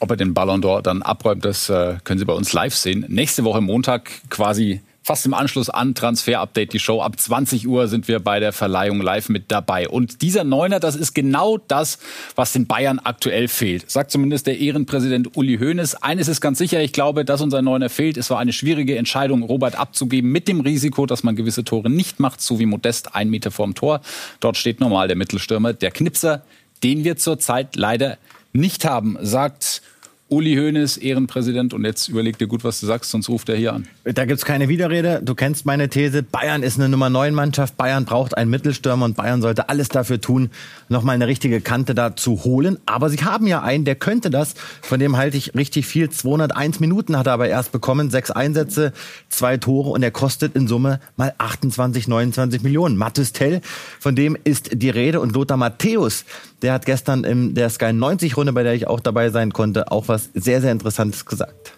Ob 0.02 0.12
er 0.12 0.18
den 0.18 0.34
Ballon 0.34 0.62
d'Or 0.62 0.82
dann 0.82 1.02
abräumt, 1.02 1.46
das 1.46 1.70
äh, 1.70 1.96
können 2.04 2.20
Sie 2.20 2.26
bei 2.26 2.34
uns 2.34 2.52
live 2.52 2.76
sehen. 2.76 3.06
Nächste 3.08 3.46
Woche 3.46 3.62
Montag 3.62 4.12
quasi 4.30 4.82
fast 5.06 5.24
im 5.28 5.36
Anschluss 5.36 5.70
an 5.70 5.94
Transfer 5.94 6.40
Update 6.40 6.74
die 6.74 6.80
Show. 6.80 7.00
Ab 7.00 7.20
20 7.20 7.68
Uhr 7.68 7.88
sind 7.88 8.08
wir 8.08 8.20
bei 8.20 8.40
der 8.40 8.52
Verleihung 8.52 9.00
live 9.00 9.30
mit 9.30 9.52
dabei. 9.52 9.88
Und 9.88 10.24
dieser 10.24 10.44
Neuner, 10.44 10.80
das 10.80 10.96
ist 10.96 11.14
genau 11.14 11.60
das, 11.60 12.00
was 12.36 12.54
den 12.54 12.66
Bayern 12.66 12.98
aktuell 12.98 13.48
fehlt. 13.48 13.90
Sagt 13.90 14.10
zumindest 14.10 14.48
der 14.48 14.58
Ehrenpräsident 14.58 15.38
Uli 15.38 15.60
Hoeneß. 15.60 16.02
Eines 16.02 16.28
ist 16.28 16.42
ganz 16.42 16.58
sicher, 16.58 16.82
ich 16.82 16.92
glaube, 16.92 17.24
dass 17.24 17.42
unser 17.42 17.62
Neuner 17.62 17.90
fehlt. 17.90 18.18
Es 18.18 18.32
war 18.32 18.40
eine 18.40 18.52
schwierige 18.52 18.98
Entscheidung, 18.98 19.44
Robert 19.44 19.76
abzugeben, 19.76 20.32
mit 20.32 20.48
dem 20.48 20.62
Risiko, 20.62 21.06
dass 21.06 21.22
man 21.22 21.36
gewisse 21.36 21.64
Tore 21.64 21.92
nicht 21.92 22.20
macht, 22.20 22.42
so 22.42 22.58
wie 22.58 22.66
Modest 22.66 23.14
ein 23.14 23.30
Meter 23.30 23.52
vorm 23.52 23.76
Tor. 23.76 24.02
Dort 24.40 24.58
steht 24.58 24.80
normal 24.80 25.08
der 25.08 25.18
Mittelstürmer, 25.18 25.74
der 25.74 25.92
Knipser, 25.92 26.42
den 26.82 27.04
wir 27.04 27.16
zurzeit 27.16 27.76
leider 27.76 28.18
nicht 28.54 28.86
haben, 28.86 29.20
sagt 29.22 29.84
Uli 30.28 30.56
Hoeneß, 30.56 30.98
Ehrenpräsident. 30.98 31.76
Und 31.76 31.86
jetzt 31.86 32.08
überleg 32.08 32.40
dir 32.40 32.48
gut, 32.48 32.64
was 32.64 32.80
du 32.80 32.88
sagst, 32.88 33.12
sonst 33.12 33.30
ruft 33.30 33.48
er 33.48 33.58
hier 33.58 33.74
an. 33.74 33.88
Da 34.06 34.26
gibt's 34.26 34.44
keine 34.44 34.68
Widerrede. 34.70 35.22
Du 35.24 35.36
kennst 35.36 35.68
meine 35.68 35.88
These. 35.88 36.24
Bayern 36.24 36.64
ist 36.64 36.80
eine 36.80 36.90
Nummer 36.90 37.12
9 37.12 37.32
Mannschaft. 37.32 37.78
Bayern 37.78 38.06
braucht 38.06 38.36
einen 38.36 38.50
Mittelstürmer 38.50 39.06
und 39.06 39.16
Bayern 39.16 39.44
sollte 39.44 39.70
alles 39.70 39.90
dafür 39.90 40.20
tun, 40.20 40.50
nochmal 40.90 41.14
eine 41.14 41.28
richtige 41.28 41.62
Kante 41.62 41.94
da 41.94 42.16
zu 42.16 42.44
holen. 42.44 42.80
Aber 42.88 43.12
sie 43.12 43.18
haben 43.18 43.46
ja 43.46 43.62
einen, 43.62 43.86
der 43.86 43.94
könnte 43.94 44.32
das. 44.32 44.56
Von 44.82 45.00
dem 45.00 45.16
halte 45.16 45.38
ich 45.38 45.54
richtig 45.54 45.86
viel. 45.86 46.10
201 46.10 46.80
Minuten 46.80 47.18
hat 47.18 47.28
er 47.28 47.34
aber 47.34 47.48
erst 47.48 47.72
bekommen. 47.72 48.10
Sechs 48.10 48.32
Einsätze, 48.32 48.94
zwei 49.30 49.58
Tore 49.58 49.92
und 49.92 50.02
er 50.02 50.12
kostet 50.12 50.56
in 50.56 50.68
Summe 50.68 51.02
mal 51.18 51.36
28, 51.38 52.08
29 52.08 52.64
Millionen. 52.64 52.98
Mathis 52.98 53.32
Tell, 53.32 53.62
von 54.00 54.16
dem 54.16 54.36
ist 54.44 54.70
die 54.74 54.90
Rede. 54.90 55.20
Und 55.20 55.34
Lothar 55.34 55.58
Matthäus, 55.58 56.26
der 56.64 56.74
hat 56.74 56.88
gestern 56.88 57.24
in 57.26 57.54
der 57.54 57.70
Sky 57.70 57.94
90 57.94 58.38
Runde, 58.38 58.54
bei 58.54 58.64
der 58.64 58.74
ich 58.74 58.88
auch 58.88 59.00
dabei 59.00 59.30
sein 59.30 59.54
konnte, 59.54 59.92
auch 59.92 60.08
was 60.08 60.15
sehr, 60.18 60.62
sehr 60.62 60.72
Interessantes 60.72 61.26
gesagt. 61.26 61.74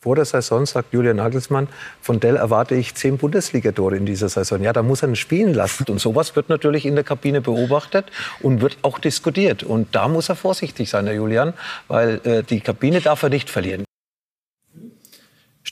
Vor 0.00 0.16
der 0.16 0.26
Saison 0.26 0.66
sagt 0.66 0.92
Julian 0.92 1.16
Nagelsmann, 1.16 1.66
von 2.02 2.20
Dell 2.20 2.36
erwarte 2.36 2.74
ich 2.74 2.94
zehn 2.94 3.16
Bundesligatore 3.16 3.96
in 3.96 4.04
dieser 4.04 4.28
Saison. 4.28 4.62
Ja, 4.62 4.74
da 4.74 4.82
muss 4.82 5.02
er 5.02 5.08
ihn 5.08 5.16
spielen 5.16 5.54
lassen. 5.54 5.86
Und 5.88 5.98
sowas 5.98 6.36
wird 6.36 6.50
natürlich 6.50 6.84
in 6.84 6.94
der 6.94 7.04
Kabine 7.04 7.40
beobachtet 7.40 8.12
und 8.42 8.60
wird 8.60 8.76
auch 8.82 8.98
diskutiert. 8.98 9.62
Und 9.62 9.94
da 9.94 10.08
muss 10.08 10.28
er 10.28 10.36
vorsichtig 10.36 10.90
sein, 10.90 11.06
Herr 11.06 11.14
Julian, 11.14 11.54
weil 11.88 12.20
äh, 12.24 12.42
die 12.42 12.60
Kabine 12.60 13.00
darf 13.00 13.22
er 13.22 13.30
nicht 13.30 13.48
verlieren 13.48 13.84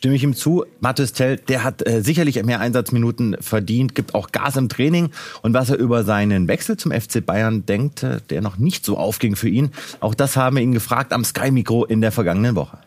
stimme 0.02 0.16
ich 0.16 0.24
ihm 0.24 0.34
zu. 0.34 0.64
Mathis 0.80 1.12
Tell, 1.12 1.36
der 1.36 1.62
hat 1.62 1.86
äh, 1.86 2.02
sicherlich 2.02 2.42
mehr 2.42 2.58
Einsatzminuten 2.58 3.36
verdient, 3.38 3.94
gibt 3.94 4.16
auch 4.16 4.32
Gas 4.32 4.56
im 4.56 4.68
Training. 4.68 5.10
Und 5.42 5.54
was 5.54 5.70
er 5.70 5.76
über 5.76 6.02
seinen 6.02 6.48
Wechsel 6.48 6.76
zum 6.76 6.90
FC 6.90 7.24
Bayern 7.24 7.66
denkt, 7.66 8.02
äh, 8.02 8.18
der 8.28 8.40
noch 8.40 8.58
nicht 8.58 8.84
so 8.84 8.98
aufging 8.98 9.36
für 9.36 9.48
ihn, 9.48 9.70
auch 10.00 10.16
das 10.16 10.36
haben 10.36 10.56
wir 10.56 10.62
ihn 10.64 10.72
gefragt 10.72 11.12
am 11.12 11.22
Sky-Mikro 11.22 11.84
in 11.84 12.00
der 12.00 12.10
vergangenen 12.10 12.56
Woche. 12.56 12.78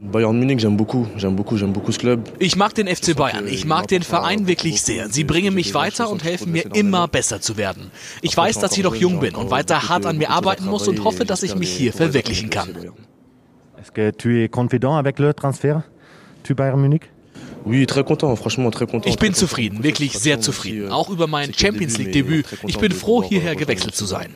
Bayern 0.00 0.38
Munich, 0.38 0.60
j'aime 0.60 0.78
beaucoup, 0.78 1.06
j'aime 1.18 1.36
beaucoup, 1.36 1.58
j'aime 1.58 1.74
beaucoup 1.74 1.92
ce 1.92 1.98
club. 1.98 2.20
Ich 2.38 2.56
mag 2.56 2.74
den 2.74 2.86
FC 2.86 3.14
Bayern. 3.14 3.46
Ich 3.46 3.66
mag 3.66 3.86
den 3.88 4.02
Verein 4.02 4.46
wirklich 4.46 4.80
sehr. 4.80 5.10
Sie 5.10 5.24
bringen 5.24 5.52
mich 5.52 5.74
weiter 5.74 6.08
und 6.08 6.24
helfen 6.24 6.52
mir 6.52 6.74
immer 6.74 7.08
besser 7.08 7.42
zu 7.42 7.58
werden. 7.58 7.90
Ich 8.22 8.34
weiß, 8.34 8.58
dass 8.58 8.74
ich 8.74 8.84
noch 8.84 8.94
jung 8.94 9.20
bin 9.20 9.34
und 9.34 9.50
weiter 9.50 9.90
hart 9.90 10.06
an 10.06 10.16
mir 10.16 10.30
arbeiten 10.30 10.64
muss 10.64 10.88
und 10.88 11.04
hoffe, 11.04 11.26
dass 11.26 11.42
ich 11.42 11.56
mich 11.56 11.68
hier 11.68 11.92
verwirklichen 11.92 12.48
kann. 12.48 12.70
Est-ce 13.78 13.92
que 13.92 14.12
tu 14.12 14.42
es 14.42 14.50
confident 14.50 14.96
avec 14.96 15.18
le 15.18 15.34
transfert 15.34 15.84
du 16.50 16.54
Bayern 16.54 16.80
Munich? 16.80 17.02
Ich 19.04 19.18
bin 19.18 19.34
zufrieden, 19.34 19.82
wirklich 19.82 20.18
sehr 20.18 20.40
zufrieden. 20.40 20.90
Auch 20.90 21.10
über 21.10 21.26
mein 21.26 21.52
Champions 21.52 21.98
League 21.98 22.12
Debüt. 22.12 22.46
Ich 22.66 22.78
bin 22.78 22.92
froh, 22.92 23.22
hierher 23.22 23.56
gewechselt 23.56 23.94
zu 23.94 24.06
sein. 24.06 24.34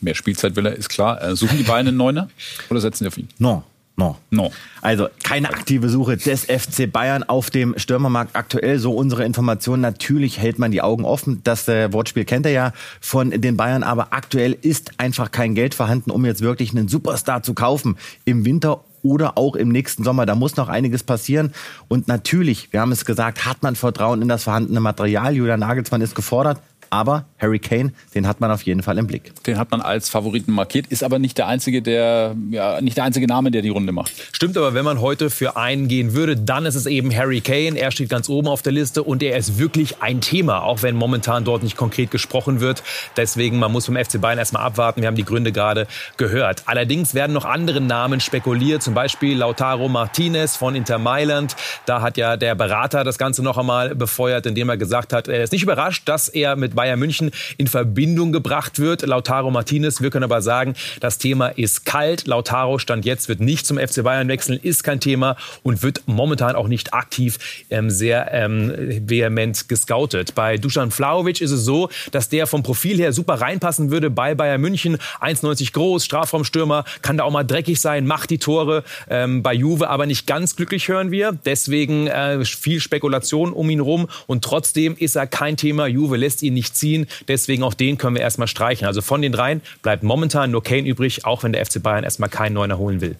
Mehr 0.00 0.14
Spielzeit 0.14 0.56
will 0.56 0.66
er, 0.66 0.76
ist 0.76 0.88
klar. 0.88 1.22
Äh, 1.22 1.36
suchen 1.36 1.58
die 1.58 1.64
Bayern 1.64 1.88
einen 1.88 1.96
Neuner 1.96 2.28
oder 2.70 2.80
setzen 2.80 3.04
die 3.04 3.08
auf 3.08 3.18
ihn? 3.18 3.28
No. 3.38 3.64
No. 3.96 4.16
No. 4.30 4.50
Also 4.80 5.08
keine 5.22 5.50
aktive 5.50 5.90
Suche 5.90 6.16
des 6.16 6.44
FC 6.46 6.90
Bayern 6.90 7.22
auf 7.22 7.50
dem 7.50 7.74
Stürmermarkt 7.76 8.34
aktuell. 8.34 8.78
So 8.78 8.94
unsere 8.94 9.24
Informationen. 9.26 9.82
Natürlich 9.82 10.38
hält 10.38 10.58
man 10.58 10.70
die 10.70 10.80
Augen 10.80 11.04
offen. 11.04 11.42
Das 11.44 11.68
äh, 11.68 11.92
Wortspiel 11.92 12.24
kennt 12.24 12.46
er 12.46 12.52
ja 12.52 12.72
von 13.00 13.30
den 13.30 13.58
Bayern. 13.58 13.82
Aber 13.82 14.14
aktuell 14.14 14.56
ist 14.62 14.92
einfach 14.96 15.30
kein 15.32 15.54
Geld 15.54 15.74
vorhanden, 15.74 16.10
um 16.10 16.24
jetzt 16.24 16.40
wirklich 16.40 16.70
einen 16.70 16.88
Superstar 16.88 17.42
zu 17.42 17.52
kaufen. 17.52 17.98
Im 18.24 18.46
Winter 18.46 18.82
oder 19.02 19.38
auch 19.38 19.56
im 19.56 19.68
nächsten 19.68 20.04
Sommer. 20.04 20.26
Da 20.26 20.34
muss 20.34 20.56
noch 20.56 20.68
einiges 20.68 21.02
passieren. 21.02 21.52
Und 21.88 22.08
natürlich, 22.08 22.72
wir 22.72 22.80
haben 22.80 22.92
es 22.92 23.04
gesagt, 23.04 23.46
hat 23.46 23.62
man 23.62 23.76
Vertrauen 23.76 24.22
in 24.22 24.28
das 24.28 24.44
vorhandene 24.44 24.80
Material. 24.80 25.34
Julian 25.34 25.60
Nagelsmann 25.60 26.00
ist 26.00 26.14
gefordert. 26.14 26.60
Aber 26.90 27.24
Harry 27.38 27.60
Kane, 27.60 27.92
den 28.16 28.26
hat 28.26 28.40
man 28.40 28.50
auf 28.50 28.62
jeden 28.62 28.82
Fall 28.82 28.98
im 28.98 29.06
Blick. 29.06 29.32
Den 29.44 29.58
hat 29.58 29.70
man 29.70 29.80
als 29.80 30.08
Favoriten 30.08 30.50
markiert, 30.52 30.88
ist 30.88 31.04
aber 31.04 31.20
nicht 31.20 31.38
der 31.38 31.46
einzige, 31.46 31.82
der 31.82 32.34
ja 32.50 32.80
nicht 32.80 32.96
der 32.96 33.04
einzige 33.04 33.28
Name, 33.28 33.52
der 33.52 33.62
die 33.62 33.68
Runde 33.68 33.92
macht. 33.92 34.12
Stimmt, 34.32 34.56
aber 34.56 34.74
wenn 34.74 34.84
man 34.84 35.00
heute 35.00 35.30
für 35.30 35.56
einen 35.56 35.86
gehen 35.86 36.14
würde, 36.14 36.36
dann 36.36 36.66
ist 36.66 36.74
es 36.74 36.86
eben 36.86 37.14
Harry 37.14 37.40
Kane. 37.40 37.78
Er 37.78 37.92
steht 37.92 38.08
ganz 38.08 38.28
oben 38.28 38.48
auf 38.48 38.62
der 38.62 38.72
Liste 38.72 39.04
und 39.04 39.22
er 39.22 39.36
ist 39.36 39.56
wirklich 39.56 40.02
ein 40.02 40.20
Thema, 40.20 40.64
auch 40.64 40.82
wenn 40.82 40.96
momentan 40.96 41.44
dort 41.44 41.62
nicht 41.62 41.76
konkret 41.76 42.10
gesprochen 42.10 42.60
wird. 42.60 42.82
Deswegen, 43.16 43.60
man 43.60 43.70
muss 43.70 43.86
vom 43.86 43.94
FC 43.94 44.20
Bayern 44.20 44.38
erstmal 44.38 44.64
abwarten. 44.64 45.00
Wir 45.00 45.06
haben 45.06 45.14
die 45.14 45.24
Gründe 45.24 45.52
gerade 45.52 45.86
gehört. 46.16 46.64
Allerdings 46.66 47.14
werden 47.14 47.32
noch 47.32 47.44
andere 47.44 47.80
Namen 47.80 48.18
spekuliert, 48.18 48.82
zum 48.82 48.94
Beispiel 48.94 49.38
Lautaro 49.38 49.88
Martinez 49.88 50.56
von 50.56 50.74
Inter 50.74 50.98
Mailand. 50.98 51.54
Da 51.86 52.02
hat 52.02 52.16
ja 52.16 52.36
der 52.36 52.56
Berater 52.56 53.04
das 53.04 53.16
Ganze 53.16 53.44
noch 53.44 53.58
einmal 53.58 53.94
befeuert, 53.94 54.44
indem 54.46 54.68
er 54.68 54.76
gesagt 54.76 55.12
hat, 55.12 55.28
er 55.28 55.44
ist 55.44 55.52
nicht 55.52 55.62
überrascht, 55.62 56.08
dass 56.08 56.28
er 56.28 56.56
mit 56.56 56.79
Bayern 56.80 56.98
München 56.98 57.30
in 57.58 57.66
Verbindung 57.66 58.32
gebracht 58.32 58.78
wird. 58.78 59.02
Lautaro 59.02 59.50
Martinez, 59.50 60.00
wir 60.00 60.08
können 60.08 60.24
aber 60.24 60.40
sagen, 60.40 60.72
das 61.00 61.18
Thema 61.18 61.48
ist 61.48 61.84
kalt. 61.84 62.26
Lautaro 62.26 62.78
stand 62.78 63.04
jetzt, 63.04 63.28
wird 63.28 63.40
nicht 63.40 63.66
zum 63.66 63.76
FC 63.76 64.02
Bayern 64.02 64.28
wechseln, 64.28 64.58
ist 64.62 64.82
kein 64.82 64.98
Thema 64.98 65.36
und 65.62 65.82
wird 65.82 66.04
momentan 66.06 66.56
auch 66.56 66.68
nicht 66.68 66.94
aktiv 66.94 67.38
ähm, 67.68 67.90
sehr 67.90 68.32
ähm, 68.32 68.72
vehement 69.06 69.68
gescoutet. 69.68 70.34
Bei 70.34 70.56
Dusan 70.56 70.90
Vlaovic 70.90 71.42
ist 71.42 71.50
es 71.50 71.66
so, 71.66 71.90
dass 72.12 72.30
der 72.30 72.46
vom 72.46 72.62
Profil 72.62 72.96
her 72.96 73.12
super 73.12 73.34
reinpassen 73.34 73.90
würde 73.90 74.08
bei 74.08 74.34
Bayern 74.34 74.62
München. 74.62 74.96
1,90 75.20 75.74
groß, 75.74 76.02
Strafraumstürmer, 76.06 76.86
kann 77.02 77.18
da 77.18 77.24
auch 77.24 77.30
mal 77.30 77.44
dreckig 77.44 77.78
sein, 77.78 78.06
macht 78.06 78.30
die 78.30 78.38
Tore. 78.38 78.84
Ähm, 79.10 79.42
bei 79.42 79.52
Juve 79.52 79.90
aber 79.90 80.06
nicht 80.06 80.26
ganz 80.26 80.56
glücklich, 80.56 80.88
hören 80.88 81.10
wir. 81.10 81.38
Deswegen 81.44 82.06
äh, 82.06 82.42
viel 82.46 82.80
Spekulation 82.80 83.52
um 83.52 83.68
ihn 83.68 83.80
rum 83.80 84.08
und 84.26 84.42
trotzdem 84.42 84.96
ist 84.96 85.16
er 85.16 85.26
kein 85.26 85.58
Thema. 85.58 85.86
Juve 85.86 86.16
lässt 86.16 86.42
ihn 86.42 86.54
nicht 86.54 86.69
ziehen. 86.72 87.06
Deswegen 87.28 87.62
auch 87.62 87.74
den 87.74 87.98
können 87.98 88.16
wir 88.16 88.22
erstmal 88.22 88.48
streichen. 88.48 88.86
Also 88.86 89.02
von 89.02 89.22
den 89.22 89.32
dreien 89.32 89.62
bleibt 89.82 90.02
momentan 90.02 90.50
nur 90.50 90.62
Kane 90.62 90.86
übrig, 90.86 91.24
auch 91.24 91.42
wenn 91.42 91.52
der 91.52 91.64
FC 91.64 91.82
Bayern 91.82 92.04
erstmal 92.04 92.28
keinen 92.28 92.54
Neuner 92.54 92.78
holen 92.78 93.00
will. 93.00 93.16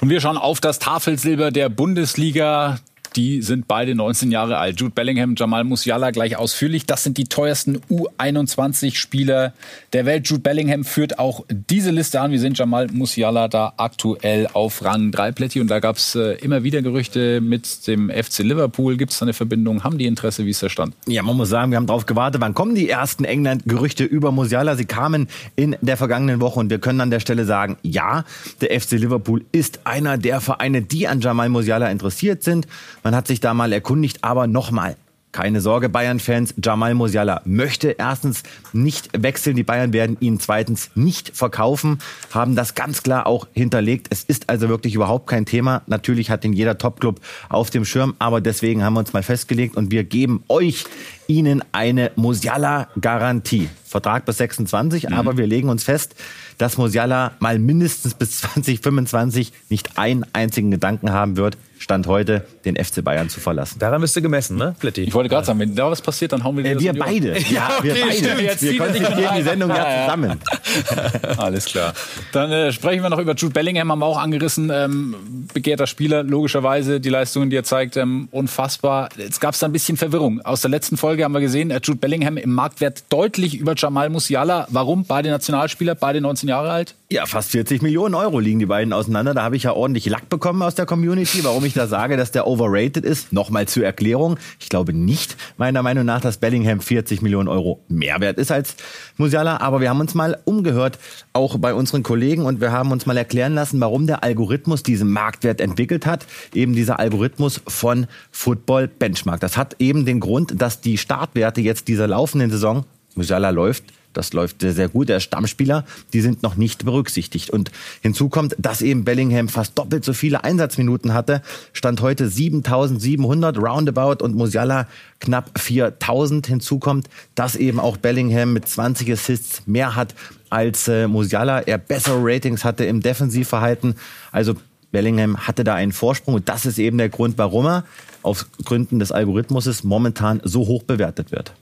Und 0.00 0.10
wir 0.10 0.20
schauen 0.20 0.36
auf 0.36 0.60
das 0.60 0.78
Tafelsilber 0.78 1.50
der 1.50 1.68
Bundesliga. 1.68 2.78
Die 3.16 3.42
sind 3.42 3.68
beide 3.68 3.94
19 3.94 4.30
Jahre 4.30 4.58
alt. 4.58 4.80
Jude 4.80 4.94
Bellingham, 4.94 5.34
Jamal 5.36 5.64
Musiala 5.64 6.10
gleich 6.10 6.36
ausführlich. 6.36 6.86
Das 6.86 7.04
sind 7.04 7.18
die 7.18 7.24
teuersten 7.24 7.80
U21-Spieler 7.90 9.52
der 9.92 10.06
Welt. 10.06 10.28
Jude 10.28 10.42
Bellingham 10.42 10.84
führt 10.84 11.18
auch 11.18 11.44
diese 11.50 11.90
Liste 11.90 12.20
an. 12.20 12.30
Wir 12.30 12.40
sehen 12.40 12.54
Jamal 12.54 12.88
Musiala 12.92 13.48
da 13.48 13.74
aktuell 13.76 14.48
auf 14.52 14.84
Rang 14.84 15.10
3 15.10 15.32
Plätti. 15.32 15.60
Und 15.60 15.68
da 15.68 15.80
gab 15.80 15.96
es 15.96 16.14
äh, 16.14 16.34
immer 16.42 16.64
wieder 16.64 16.80
Gerüchte 16.80 17.40
mit 17.40 17.86
dem 17.86 18.10
FC 18.10 18.38
Liverpool. 18.38 18.96
Gibt 18.96 19.12
es 19.12 19.18
da 19.18 19.26
eine 19.26 19.34
Verbindung? 19.34 19.84
Haben 19.84 19.98
die 19.98 20.06
Interesse? 20.06 20.46
Wie 20.46 20.50
ist 20.50 20.62
der 20.62 20.70
Stand? 20.70 20.94
Ja, 21.06 21.22
man 21.22 21.36
muss 21.36 21.50
sagen, 21.50 21.70
wir 21.70 21.76
haben 21.76 21.86
darauf 21.86 22.06
gewartet. 22.06 22.40
Wann 22.40 22.54
kommen 22.54 22.74
die 22.74 22.88
ersten 22.88 23.24
England-Gerüchte 23.24 24.04
über 24.04 24.32
Musiala? 24.32 24.74
Sie 24.76 24.86
kamen 24.86 25.28
in 25.56 25.76
der 25.80 25.96
vergangenen 25.96 26.40
Woche 26.40 26.60
und 26.60 26.70
wir 26.70 26.78
können 26.78 27.00
an 27.00 27.10
der 27.10 27.20
Stelle 27.20 27.44
sagen, 27.44 27.76
ja, 27.82 28.24
der 28.60 28.80
FC 28.80 28.92
Liverpool 28.92 29.44
ist 29.52 29.80
einer 29.84 30.16
der 30.16 30.40
Vereine, 30.40 30.82
die 30.82 31.08
an 31.08 31.20
Jamal 31.20 31.48
Musiala 31.48 31.90
interessiert 31.90 32.42
sind. 32.42 32.66
Man 33.02 33.14
hat 33.14 33.26
sich 33.26 33.40
da 33.40 33.54
mal 33.54 33.72
erkundigt, 33.72 34.18
aber 34.22 34.46
nochmal. 34.46 34.96
Keine 35.32 35.62
Sorge, 35.62 35.88
Bayern-Fans. 35.88 36.54
Jamal 36.62 36.92
Musiala 36.92 37.40
möchte 37.46 37.92
erstens 37.92 38.42
nicht 38.74 39.08
wechseln. 39.16 39.56
Die 39.56 39.62
Bayern 39.62 39.94
werden 39.94 40.18
ihn 40.20 40.38
zweitens 40.38 40.90
nicht 40.94 41.34
verkaufen, 41.34 42.00
haben 42.32 42.54
das 42.54 42.74
ganz 42.74 43.02
klar 43.02 43.26
auch 43.26 43.48
hinterlegt. 43.54 44.08
Es 44.10 44.24
ist 44.24 44.50
also 44.50 44.68
wirklich 44.68 44.94
überhaupt 44.94 45.26
kein 45.26 45.46
Thema. 45.46 45.80
Natürlich 45.86 46.28
hat 46.28 46.44
ihn 46.44 46.52
jeder 46.52 46.76
Topclub 46.76 47.18
auf 47.48 47.70
dem 47.70 47.86
Schirm, 47.86 48.14
aber 48.18 48.42
deswegen 48.42 48.84
haben 48.84 48.92
wir 48.92 49.00
uns 49.00 49.14
mal 49.14 49.22
festgelegt 49.22 49.74
und 49.74 49.90
wir 49.90 50.04
geben 50.04 50.44
euch 50.48 50.84
Ihnen 51.28 51.64
eine 51.72 52.10
Musiala-Garantie. 52.16 53.70
Vertrag 53.84 54.26
bis 54.26 54.36
26, 54.36 55.08
mhm. 55.08 55.14
aber 55.14 55.38
wir 55.38 55.46
legen 55.46 55.70
uns 55.70 55.84
fest, 55.84 56.14
dass 56.58 56.76
Musiala 56.76 57.32
mal 57.38 57.58
mindestens 57.58 58.12
bis 58.12 58.38
2025 58.40 59.50
nicht 59.70 59.96
einen 59.96 60.26
einzigen 60.34 60.70
Gedanken 60.70 61.10
haben 61.10 61.38
wird, 61.38 61.56
Stand 61.82 62.06
heute, 62.06 62.44
den 62.64 62.76
FC 62.76 63.02
Bayern 63.02 63.28
zu 63.28 63.40
verlassen. 63.40 63.80
Daran 63.80 64.00
bist 64.00 64.14
du 64.14 64.22
gemessen, 64.22 64.56
ne, 64.56 64.76
Flitti? 64.78 65.02
Ich 65.02 65.14
wollte 65.14 65.28
gerade 65.28 65.44
sagen, 65.44 65.58
wenn 65.58 65.74
da 65.74 65.90
was 65.90 66.00
passiert, 66.00 66.32
dann 66.32 66.44
hauen 66.44 66.56
wir 66.56 66.64
äh, 66.64 66.78
Wir 66.78 66.92
beide. 66.92 67.36
Ja, 67.50 67.70
okay, 67.78 67.94
wir 67.94 68.06
beide. 68.06 68.14
Stimmt, 68.14 68.40
jetzt 68.40 68.62
wir 68.62 68.78
konzentrieren 68.78 69.34
die 69.36 69.42
Sendung 69.42 69.70
ja, 69.70 70.04
zusammen. 70.04 70.38
Alles 71.38 71.64
klar. 71.64 71.92
Dann 72.32 72.52
äh, 72.52 72.72
sprechen 72.72 73.02
wir 73.02 73.10
noch 73.10 73.18
über 73.18 73.34
Jude 73.34 73.52
Bellingham, 73.52 73.90
haben 73.90 73.98
wir 73.98 74.06
auch 74.06 74.20
angerissen. 74.20 74.70
Ähm, 74.72 75.48
begehrter 75.52 75.88
Spieler, 75.88 76.22
logischerweise. 76.22 77.00
Die 77.00 77.08
Leistungen, 77.08 77.50
die 77.50 77.56
er 77.56 77.64
zeigt, 77.64 77.96
ähm, 77.96 78.28
unfassbar. 78.30 79.08
Jetzt 79.16 79.40
gab 79.40 79.54
es 79.54 79.60
da 79.60 79.66
ein 79.66 79.72
bisschen 79.72 79.96
Verwirrung. 79.96 80.40
Aus 80.42 80.60
der 80.60 80.70
letzten 80.70 80.96
Folge 80.96 81.24
haben 81.24 81.32
wir 81.32 81.40
gesehen, 81.40 81.72
äh, 81.72 81.80
Jude 81.82 81.98
Bellingham 81.98 82.36
im 82.36 82.52
Marktwert 82.52 83.02
deutlich 83.08 83.58
über 83.58 83.74
Jamal 83.76 84.08
Musiala. 84.08 84.68
Warum? 84.70 85.04
Beide 85.04 85.30
Nationalspieler, 85.30 85.96
beide 85.96 86.20
19 86.20 86.48
Jahre 86.48 86.70
alt. 86.70 86.94
Ja, 87.10 87.26
fast 87.26 87.50
40 87.50 87.82
Millionen 87.82 88.14
Euro 88.14 88.38
liegen 88.38 88.58
die 88.58 88.66
beiden 88.66 88.92
auseinander. 88.92 89.34
Da 89.34 89.42
habe 89.42 89.56
ich 89.56 89.64
ja 89.64 89.72
ordentlich 89.72 90.06
Lack 90.06 90.28
bekommen 90.30 90.62
aus 90.62 90.74
der 90.74 90.86
Community. 90.86 91.44
Warum 91.44 91.64
ich 91.64 91.71
da 91.74 91.86
sage, 91.86 92.16
dass 92.16 92.32
der 92.32 92.46
overrated 92.46 93.04
ist, 93.04 93.32
nochmal 93.32 93.68
zur 93.68 93.84
Erklärung. 93.84 94.38
Ich 94.60 94.68
glaube 94.68 94.92
nicht, 94.92 95.36
meiner 95.56 95.82
Meinung 95.82 96.04
nach, 96.04 96.20
dass 96.20 96.38
Bellingham 96.38 96.80
40 96.80 97.22
Millionen 97.22 97.48
Euro 97.48 97.82
mehr 97.88 98.20
wert 98.20 98.38
ist 98.38 98.50
als 98.50 98.76
Musiala. 99.16 99.58
Aber 99.58 99.80
wir 99.80 99.90
haben 99.90 100.00
uns 100.00 100.14
mal 100.14 100.38
umgehört, 100.44 100.98
auch 101.32 101.58
bei 101.58 101.74
unseren 101.74 102.02
Kollegen, 102.02 102.44
und 102.44 102.60
wir 102.60 102.72
haben 102.72 102.90
uns 102.90 103.06
mal 103.06 103.16
erklären 103.16 103.54
lassen, 103.54 103.80
warum 103.80 104.06
der 104.06 104.24
Algorithmus 104.24 104.82
diesen 104.82 105.10
Marktwert 105.10 105.60
entwickelt 105.60 106.06
hat. 106.06 106.26
Eben 106.54 106.74
dieser 106.74 106.98
Algorithmus 106.98 107.60
von 107.66 108.06
Football 108.30 108.88
Benchmark. 108.88 109.40
Das 109.40 109.56
hat 109.56 109.76
eben 109.78 110.04
den 110.04 110.20
Grund, 110.20 110.60
dass 110.60 110.80
die 110.80 110.98
Startwerte 110.98 111.60
jetzt 111.60 111.88
dieser 111.88 112.06
laufenden 112.06 112.50
Saison, 112.50 112.84
Musiala 113.14 113.50
läuft, 113.50 113.84
das 114.12 114.32
läuft 114.32 114.60
sehr, 114.60 114.72
sehr 114.72 114.88
gut. 114.88 115.08
Der 115.08 115.20
Stammspieler, 115.20 115.84
die 116.12 116.20
sind 116.20 116.42
noch 116.42 116.56
nicht 116.56 116.84
berücksichtigt. 116.84 117.50
Und 117.50 117.70
hinzu 118.00 118.28
kommt, 118.28 118.56
dass 118.58 118.82
eben 118.82 119.04
Bellingham 119.04 119.48
fast 119.48 119.78
doppelt 119.78 120.04
so 120.04 120.12
viele 120.12 120.44
Einsatzminuten 120.44 121.14
hatte. 121.14 121.42
Stand 121.72 122.00
heute 122.00 122.28
7700 122.28 123.58
roundabout 123.58 124.24
und 124.24 124.34
Musiala 124.34 124.86
knapp 125.20 125.58
4000. 125.58 126.46
Hinzu 126.46 126.78
kommt, 126.78 127.08
dass 127.34 127.56
eben 127.56 127.80
auch 127.80 127.96
Bellingham 127.96 128.52
mit 128.52 128.68
20 128.68 129.12
Assists 129.12 129.62
mehr 129.66 129.96
hat 129.96 130.14
als 130.50 130.88
äh, 130.88 131.08
Musiala. 131.08 131.60
Er 131.60 131.78
bessere 131.78 132.18
Ratings 132.20 132.64
hatte 132.64 132.84
im 132.84 133.00
Defensivverhalten. 133.00 133.94
Also 134.30 134.54
Bellingham 134.90 135.38
hatte 135.38 135.64
da 135.64 135.74
einen 135.74 135.92
Vorsprung 135.92 136.34
und 136.34 136.48
das 136.48 136.66
ist 136.66 136.78
eben 136.78 136.98
der 136.98 137.08
Grund, 137.08 137.38
warum 137.38 137.66
er 137.66 137.84
auf 138.22 138.46
Gründen 138.64 138.98
des 138.98 139.10
Algorithmuses 139.10 139.84
momentan 139.84 140.40
so 140.44 140.66
hoch 140.66 140.82
bewertet 140.82 141.32
wird. 141.32 141.52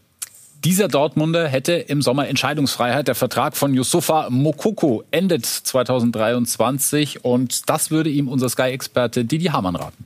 Dieser 0.65 0.89
Dortmunder 0.89 1.49
hätte 1.49 1.73
im 1.73 2.03
Sommer 2.03 2.29
Entscheidungsfreiheit. 2.29 3.09
Der 3.09 3.15
Vertrag 3.15 3.57
von 3.57 3.73
Yusufa 3.73 4.29
Mokoko 4.29 5.03
endet 5.11 5.47
2023 5.47 7.25
und 7.25 7.71
das 7.71 7.91
würde 7.91 8.11
ihm 8.11 8.29
unser 8.29 8.51
Sky-Experte 8.51 9.25
Didi 9.25 9.47
Hamann 9.47 9.75
raten. 9.77 10.05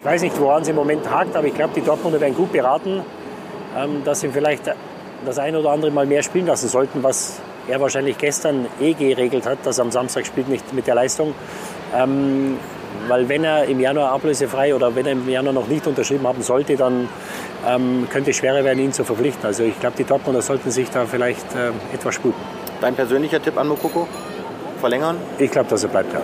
Ich 0.00 0.04
weiß 0.04 0.22
nicht, 0.22 0.36
woran 0.40 0.62
es 0.62 0.68
im 0.68 0.74
Moment 0.74 1.08
hakt, 1.08 1.36
aber 1.36 1.46
ich 1.46 1.54
glaube, 1.54 1.74
die 1.76 1.82
Dortmunder 1.82 2.20
werden 2.20 2.34
gut 2.34 2.50
beraten, 2.50 3.02
ähm, 3.76 4.02
dass 4.04 4.22
sie 4.22 4.30
vielleicht 4.30 4.64
das 5.24 5.38
ein 5.38 5.54
oder 5.54 5.70
andere 5.70 5.92
mal 5.92 6.06
mehr 6.06 6.24
spielen 6.24 6.46
lassen 6.46 6.68
sollten, 6.68 7.04
was 7.04 7.38
er 7.68 7.80
wahrscheinlich 7.80 8.18
gestern 8.18 8.66
eh 8.80 8.94
geregelt 8.94 9.46
hat, 9.46 9.64
dass 9.64 9.78
er 9.78 9.84
am 9.84 9.92
Samstag 9.92 10.26
spielt 10.26 10.48
nicht 10.48 10.72
mit 10.72 10.88
der 10.88 10.96
Leistung. 10.96 11.34
Weil 13.08 13.28
wenn 13.28 13.44
er 13.44 13.64
im 13.64 13.80
Januar 13.80 14.12
ablösefrei 14.12 14.74
oder 14.74 14.94
wenn 14.94 15.06
er 15.06 15.12
im 15.12 15.28
Januar 15.28 15.54
noch 15.54 15.68
nicht 15.68 15.86
unterschrieben 15.86 16.26
haben 16.26 16.42
sollte, 16.42 16.76
dann 16.76 17.08
ähm, 17.66 18.06
könnte 18.10 18.30
es 18.30 18.36
schwerer 18.36 18.64
werden, 18.64 18.78
ihn 18.78 18.92
zu 18.92 19.04
verpflichten. 19.04 19.46
Also 19.46 19.64
ich 19.64 19.78
glaube, 19.80 19.96
die 19.96 20.04
Dortmunder 20.04 20.42
sollten 20.42 20.70
sich 20.70 20.90
da 20.90 21.06
vielleicht 21.06 21.54
äh, 21.54 21.70
etwas 21.94 22.14
sputen. 22.14 22.40
Dein 22.80 22.94
persönlicher 22.94 23.42
Tipp 23.42 23.56
an 23.56 23.68
Mokoko? 23.68 24.06
Verlängern? 24.80 25.16
Ich 25.38 25.50
glaube, 25.50 25.68
dass 25.70 25.82
er 25.82 25.88
bleibt, 25.88 26.12
ja. 26.12 26.20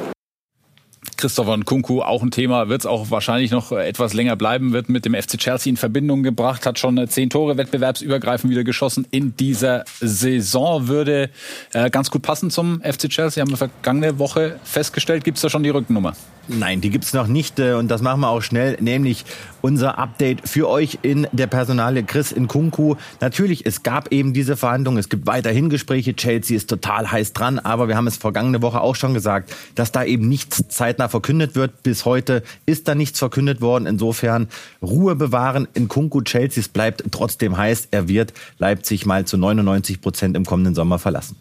Christopher 1.16 1.56
Nkunku 1.56 2.02
auch 2.02 2.22
ein 2.22 2.30
Thema, 2.30 2.68
wird 2.68 2.82
es 2.82 2.86
auch 2.86 3.10
wahrscheinlich 3.10 3.50
noch 3.50 3.72
etwas 3.72 4.12
länger 4.12 4.36
bleiben, 4.36 4.74
wird 4.74 4.90
mit 4.90 5.06
dem 5.06 5.14
FC 5.14 5.38
Chelsea 5.38 5.70
in 5.70 5.78
Verbindung 5.78 6.22
gebracht, 6.22 6.66
hat 6.66 6.78
schon 6.78 7.08
zehn 7.08 7.30
Tore 7.30 7.56
wettbewerbsübergreifend 7.56 8.50
wieder 8.50 8.62
geschossen 8.62 9.06
in 9.10 9.34
dieser 9.34 9.84
Saison, 10.00 10.86
würde 10.86 11.30
äh, 11.72 11.88
ganz 11.88 12.10
gut 12.10 12.20
passen 12.20 12.50
zum 12.50 12.82
FC 12.82 13.08
Chelsea, 13.08 13.40
haben 13.40 13.50
wir 13.50 13.56
vergangene 13.56 14.18
Woche 14.18 14.60
festgestellt. 14.64 15.24
Gibt 15.24 15.38
es 15.38 15.42
da 15.42 15.48
schon 15.48 15.62
die 15.62 15.70
Rückennummer? 15.70 16.12
Nein, 16.46 16.82
die 16.82 16.90
gibt's 16.90 17.14
noch 17.14 17.26
nicht 17.26 17.58
äh, 17.58 17.72
und 17.72 17.88
das 17.88 18.02
machen 18.02 18.20
wir 18.20 18.28
auch 18.28 18.42
schnell, 18.42 18.76
nämlich 18.80 19.24
unser 19.62 19.98
Update 19.98 20.46
für 20.46 20.68
euch 20.68 20.98
in 21.00 21.26
der 21.32 21.46
Personale 21.46 22.02
Chris 22.02 22.32
in 22.32 22.48
Kunku. 22.48 22.96
Natürlich, 23.20 23.64
es 23.64 23.82
gab 23.82 24.12
eben 24.12 24.34
diese 24.34 24.58
Verhandlungen, 24.58 24.98
es 24.98 25.08
gibt 25.08 25.26
weiterhin 25.26 25.70
Gespräche, 25.70 26.14
Chelsea 26.14 26.54
ist 26.54 26.68
total 26.68 27.10
heiß 27.10 27.32
dran, 27.32 27.58
aber 27.58 27.88
wir 27.88 27.96
haben 27.96 28.06
es 28.06 28.18
vergangene 28.18 28.60
Woche 28.60 28.82
auch 28.82 28.94
schon 28.94 29.14
gesagt, 29.14 29.54
dass 29.74 29.90
da 29.90 30.04
eben 30.04 30.28
nichts 30.28 30.68
zeitnah 30.68 31.08
verkündet 31.08 31.54
wird. 31.54 31.82
Bis 31.82 32.04
heute 32.04 32.42
ist 32.66 32.88
da 32.88 32.94
nichts 32.94 33.18
verkündet 33.18 33.62
worden. 33.62 33.86
Insofern 33.86 34.48
Ruhe 34.82 35.14
bewahren. 35.16 35.66
In 35.72 35.88
Kunku 35.88 36.20
Chelsea 36.22 36.62
bleibt 36.70 37.04
trotzdem 37.10 37.56
heiß. 37.56 37.88
Er 37.90 38.08
wird 38.08 38.34
Leipzig 38.58 39.06
mal 39.06 39.24
zu 39.24 39.38
99 39.38 40.02
Prozent 40.02 40.36
im 40.36 40.44
kommenden 40.44 40.74
Sommer 40.74 40.98
verlassen. 40.98 41.36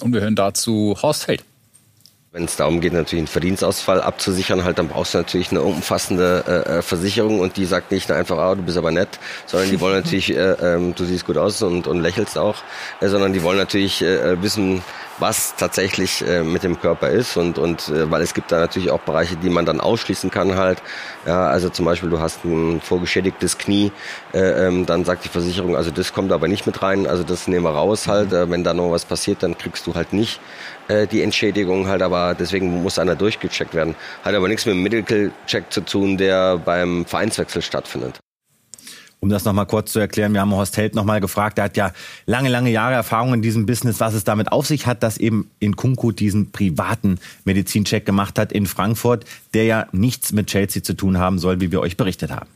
Und 0.00 0.14
wir 0.14 0.22
hören 0.22 0.36
dazu 0.36 0.96
Horst 1.02 1.28
Held. 1.28 1.44
Wenn 2.32 2.44
es 2.44 2.54
darum 2.54 2.80
geht, 2.80 2.92
natürlich 2.92 3.22
einen 3.22 3.26
Verdienstausfall 3.26 4.00
abzusichern, 4.00 4.62
halt, 4.62 4.78
dann 4.78 4.86
brauchst 4.86 5.14
du 5.14 5.18
natürlich 5.18 5.50
eine 5.50 5.62
umfassende 5.62 6.44
äh, 6.46 6.78
äh 6.78 6.82
Versicherung 6.82 7.40
und 7.40 7.56
die 7.56 7.64
sagt 7.64 7.90
nicht 7.90 8.08
einfach, 8.12 8.38
ah, 8.38 8.54
du 8.54 8.62
bist 8.62 8.78
aber 8.78 8.92
nett, 8.92 9.18
sondern 9.46 9.68
die 9.68 9.80
wollen 9.80 9.96
natürlich, 10.04 10.32
äh, 10.32 10.52
äh, 10.52 10.92
du 10.92 11.04
siehst 11.04 11.26
gut 11.26 11.36
aus 11.36 11.60
und, 11.60 11.88
und 11.88 12.00
lächelst 12.00 12.38
auch, 12.38 12.58
äh, 13.00 13.08
sondern 13.08 13.32
die 13.32 13.42
wollen 13.42 13.58
natürlich 13.58 14.00
äh, 14.02 14.40
wissen, 14.40 14.80
was 15.20 15.54
tatsächlich 15.56 16.26
äh, 16.26 16.42
mit 16.42 16.62
dem 16.62 16.80
Körper 16.80 17.08
ist 17.08 17.36
und, 17.36 17.58
und 17.58 17.88
äh, 17.88 18.10
weil 18.10 18.22
es 18.22 18.34
gibt 18.34 18.50
da 18.52 18.58
natürlich 18.58 18.90
auch 18.90 19.00
Bereiche, 19.00 19.36
die 19.36 19.50
man 19.50 19.66
dann 19.66 19.80
ausschließen 19.80 20.30
kann 20.30 20.56
halt. 20.56 20.82
Ja, 21.26 21.46
also 21.48 21.68
zum 21.68 21.84
Beispiel 21.84 22.10
du 22.10 22.20
hast 22.20 22.44
ein 22.44 22.80
vorgeschädigtes 22.80 23.58
Knie, 23.58 23.92
äh, 24.32 24.66
ähm, 24.66 24.86
dann 24.86 25.04
sagt 25.04 25.24
die 25.24 25.28
Versicherung, 25.28 25.76
also 25.76 25.90
das 25.90 26.12
kommt 26.12 26.32
aber 26.32 26.48
nicht 26.48 26.66
mit 26.66 26.82
rein, 26.82 27.06
also 27.06 27.22
das 27.22 27.48
nehmen 27.48 27.64
wir 27.64 27.70
raus 27.70 28.08
halt. 28.08 28.32
Äh, 28.32 28.50
wenn 28.50 28.64
da 28.64 28.74
noch 28.74 28.90
was 28.90 29.04
passiert, 29.04 29.42
dann 29.42 29.56
kriegst 29.56 29.86
du 29.86 29.94
halt 29.94 30.12
nicht 30.12 30.40
äh, 30.88 31.06
die 31.06 31.22
Entschädigung 31.22 31.86
halt, 31.88 32.02
aber 32.02 32.34
deswegen 32.34 32.82
muss 32.82 32.98
einer 32.98 33.16
durchgecheckt 33.16 33.74
werden. 33.74 33.94
Hat 34.24 34.34
aber 34.34 34.48
nichts 34.48 34.66
mit 34.66 34.74
dem 34.74 34.82
Medical 34.82 35.30
Check 35.46 35.72
zu 35.72 35.82
tun, 35.82 36.16
der 36.16 36.58
beim 36.58 37.04
Vereinswechsel 37.06 37.62
stattfindet. 37.62 38.20
Um 39.20 39.28
das 39.28 39.44
nochmal 39.44 39.66
kurz 39.66 39.92
zu 39.92 39.98
erklären, 39.98 40.32
wir 40.32 40.40
haben 40.40 40.52
Horst 40.52 40.78
Held 40.78 40.94
nochmal 40.94 41.20
gefragt, 41.20 41.58
der 41.58 41.64
hat 41.64 41.76
ja 41.76 41.92
lange, 42.24 42.48
lange 42.48 42.70
Jahre 42.70 42.94
Erfahrung 42.94 43.34
in 43.34 43.42
diesem 43.42 43.66
Business, 43.66 44.00
was 44.00 44.14
es 44.14 44.24
damit 44.24 44.50
auf 44.50 44.66
sich 44.66 44.86
hat, 44.86 45.02
dass 45.02 45.18
eben 45.18 45.50
in 45.58 45.76
Kunku 45.76 46.10
diesen 46.10 46.52
privaten 46.52 47.18
Medizincheck 47.44 48.06
gemacht 48.06 48.38
hat 48.38 48.50
in 48.50 48.66
Frankfurt, 48.66 49.26
der 49.52 49.64
ja 49.64 49.86
nichts 49.92 50.32
mit 50.32 50.46
Chelsea 50.46 50.82
zu 50.82 50.94
tun 50.94 51.18
haben 51.18 51.38
soll, 51.38 51.60
wie 51.60 51.70
wir 51.70 51.80
euch 51.80 51.98
berichtet 51.98 52.30
haben. 52.30 52.48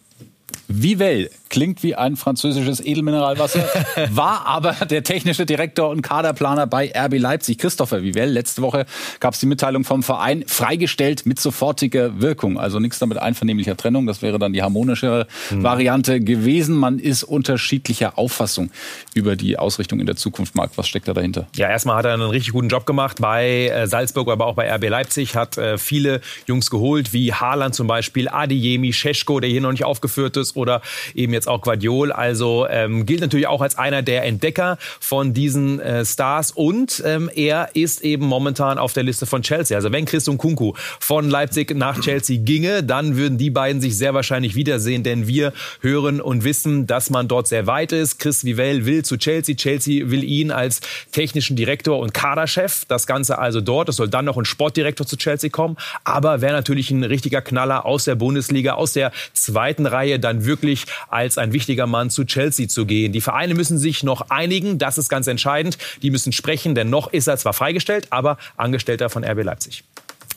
Vivell 0.69 1.31
klingt 1.55 1.85
wie 1.85 1.95
ein 1.95 2.17
französisches 2.17 2.81
Edelmineralwasser, 2.85 3.65
war 4.11 4.45
aber 4.47 4.73
der 4.73 5.05
technische 5.05 5.47
Direktor 5.47 5.89
und 5.89 6.03
Kaderplaner 6.03 6.67
bei 6.67 6.93
RB 6.93 7.19
Leipzig. 7.19 7.59
Christopher 7.59 8.03
Vivell. 8.03 8.31
Letzte 8.31 8.61
Woche 8.61 8.87
gab 9.21 9.35
es 9.35 9.41
die 9.41 9.47
Mitteilung 9.47 9.85
vom 9.85 10.03
Verein, 10.03 10.45
freigestellt 10.49 11.27
mit 11.27 11.39
sofortiger 11.39 12.21
Wirkung. 12.21 12.59
Also 12.59 12.81
nichts 12.81 12.99
damit 12.99 13.19
einvernehmlicher 13.19 13.77
Trennung. 13.77 14.07
Das 14.07 14.21
wäre 14.21 14.41
dann 14.41 14.53
die 14.53 14.63
harmonischere 14.63 15.29
mhm. 15.51 15.63
Variante 15.63 16.21
gewesen. 16.21 16.77
Man 16.77 16.99
ist 16.99 17.23
unterschiedlicher 17.23 18.19
Auffassung 18.19 18.71
über 19.15 19.37
die 19.37 19.57
Ausrichtung 19.57 20.01
in 20.01 20.07
der 20.07 20.17
Zukunft. 20.17 20.57
Marc, 20.57 20.73
was 20.77 20.89
steckt 20.89 21.07
da 21.07 21.13
dahinter? 21.13 21.47
Ja, 21.55 21.69
erstmal 21.69 21.99
hat 21.99 22.07
er 22.07 22.15
einen 22.15 22.23
richtig 22.23 22.53
guten 22.53 22.69
Job 22.69 22.85
gemacht 22.85 23.19
bei 23.21 23.69
äh, 23.69 23.87
Salzburg, 23.87 24.29
aber 24.29 24.47
auch 24.47 24.57
bei 24.57 24.75
RB 24.75 24.89
Leipzig. 24.89 25.37
Hat 25.37 25.57
äh, 25.57 25.79
viele 25.79 26.21
Jungs 26.47 26.69
geholt, 26.69 27.13
wie 27.13 27.33
Haaland 27.33 27.77
zum 27.77 27.87
Beispiel, 27.87 28.29
Adiyemi, 28.29 28.93
Scheschko, 28.93 29.39
der 29.39 29.51
hier 29.51 29.61
noch 29.61 29.71
nicht 29.71 29.85
aufgeführt 29.85 30.37
ist, 30.37 30.54
oder 30.57 30.83
eben 31.15 31.33
jetzt 31.33 31.49
auch 31.49 31.61
Guardiol. 31.61 32.13
Also 32.13 32.67
ähm, 32.69 33.07
gilt 33.07 33.21
natürlich 33.21 33.47
auch 33.47 33.61
als 33.61 33.77
einer 33.79 34.03
der 34.03 34.25
Entdecker 34.25 34.79
von 35.01 35.35
diesen 35.35 35.81
äh, 35.81 36.05
Stars 36.05 36.53
und 36.53 37.03
ähm, 37.05 37.31
er 37.35 37.71
ist 37.75 38.03
eben 38.03 38.27
momentan 38.27 38.79
auf 38.79 38.93
der 38.93 39.03
Liste 39.03 39.27
von 39.27 39.43
Chelsea. 39.43 39.77
Also 39.77 39.93
wenn 39.93 40.05
Christian 40.05 40.39
Kunku 40.39 40.75
von 41.01 41.29
Leipzig 41.29 41.75
nach 41.75 42.01
Chelsea 42.01 42.39
ginge, 42.41 42.83
dann 42.83 43.17
würden 43.17 43.39
die 43.39 43.51
beiden 43.51 43.81
sich 43.81 43.97
sehr 43.97 44.15
wahrscheinlich 44.15 44.55
wiedersehen, 44.55 45.03
denn 45.03 45.27
wir 45.27 45.53
hören 45.81 46.21
und 46.21 46.45
wissen, 46.45 46.87
dass 46.87 47.11
man 47.11 47.29
dort 47.29 47.49
sehr 47.49 47.67
weit 47.67 47.93
ist. 47.93 48.19
Chris 48.19 48.45
Vivell 48.45 48.87
will 48.87 49.05
zu 49.05 49.17
Chelsea, 49.17 49.55
Chelsea 49.55 50.11
will 50.11 50.25
ihn 50.25 50.51
als 50.51 50.81
technischen 51.13 51.57
Direktor 51.57 51.99
und 51.99 52.15
Kaderchef. 52.15 52.85
Das 52.87 53.07
Ganze 53.07 53.39
also 53.39 53.61
dort. 53.61 53.89
Es 53.89 53.97
soll 53.97 54.09
dann 54.09 54.25
noch 54.25 54.37
ein 54.37 54.45
Sportdirektor 54.45 55.07
zu 55.07 55.17
Chelsea 55.17 55.51
kommen, 55.51 55.77
aber 56.05 56.41
wäre 56.41 56.53
natürlich 56.53 56.91
ein 56.91 57.05
richtiger 57.05 57.43
Knaller 57.43 57.87
aus 57.87 58.05
der 58.05 58.15
Bundesliga, 58.15 58.75
aus 58.75 58.93
der 58.93 59.13
zweiten 59.33 59.87
Reihe 59.87 60.19
dann 60.19 60.44
wirklich 60.47 60.85
als 61.09 61.39
ein 61.39 61.53
wichtiger 61.53 61.87
Mann 61.87 62.11
zu 62.11 62.25
Chelsea 62.25 62.69
zu 62.69 62.87
gehen. 62.87 63.13
Die 63.13 63.21
Vereine 63.21 63.55
müssen 63.55 63.79
sich 63.79 64.03
noch 64.03 64.31
einigen, 64.31 64.79
das 64.79 64.99
ist 64.99 65.09
ganz 65.09 65.27
entscheidend. 65.27 65.79
Die 66.03 66.11
müssen 66.11 66.33
sprechen, 66.33 66.75
denn 66.75 66.91
noch 66.91 67.13
ist 67.13 67.27
er 67.27 67.37
zwar 67.37 67.53
freigestellt, 67.53 68.09
aber 68.11 68.39
Angestellter 68.57 69.11
von 69.11 69.25
RB 69.25 69.43
Leipzig. 69.45 69.85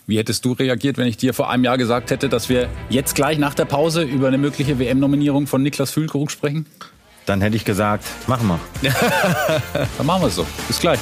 Wie 0.06 0.18
hättest 0.18 0.46
du 0.46 0.54
reagiert, 0.54 0.98
wenn 0.98 1.08
ich 1.08 1.18
dir 1.18 1.34
vor 1.34 1.50
einem 1.50 1.66
Jahr 1.66 1.78
gesagt 1.78 2.12
hätte, 2.12 2.30
dass 2.30 2.48
wir 2.48 2.70
jetzt 2.90 3.14
gleich 3.14 3.38
nach 3.38 3.54
der 3.54 3.66
Pause 3.66 4.04
über 4.04 4.30
eine 4.30 4.38
mögliche 4.38 4.80
WM-Nominierung 4.80 5.48
von 5.48 5.62
Niklas 5.62 5.92
Füllkrug 5.92 6.32
sprechen? 6.32 6.66
Dann 7.26 7.42
hätte 7.42 7.58
ich 7.58 7.66
gesagt, 7.66 8.06
machen 8.26 8.48
wir. 8.48 8.60
Dann 9.98 10.06
machen 10.06 10.22
wir 10.22 10.28
es 10.28 10.36
so. 10.36 10.48
Bis 10.70 10.80
gleich. 10.80 11.00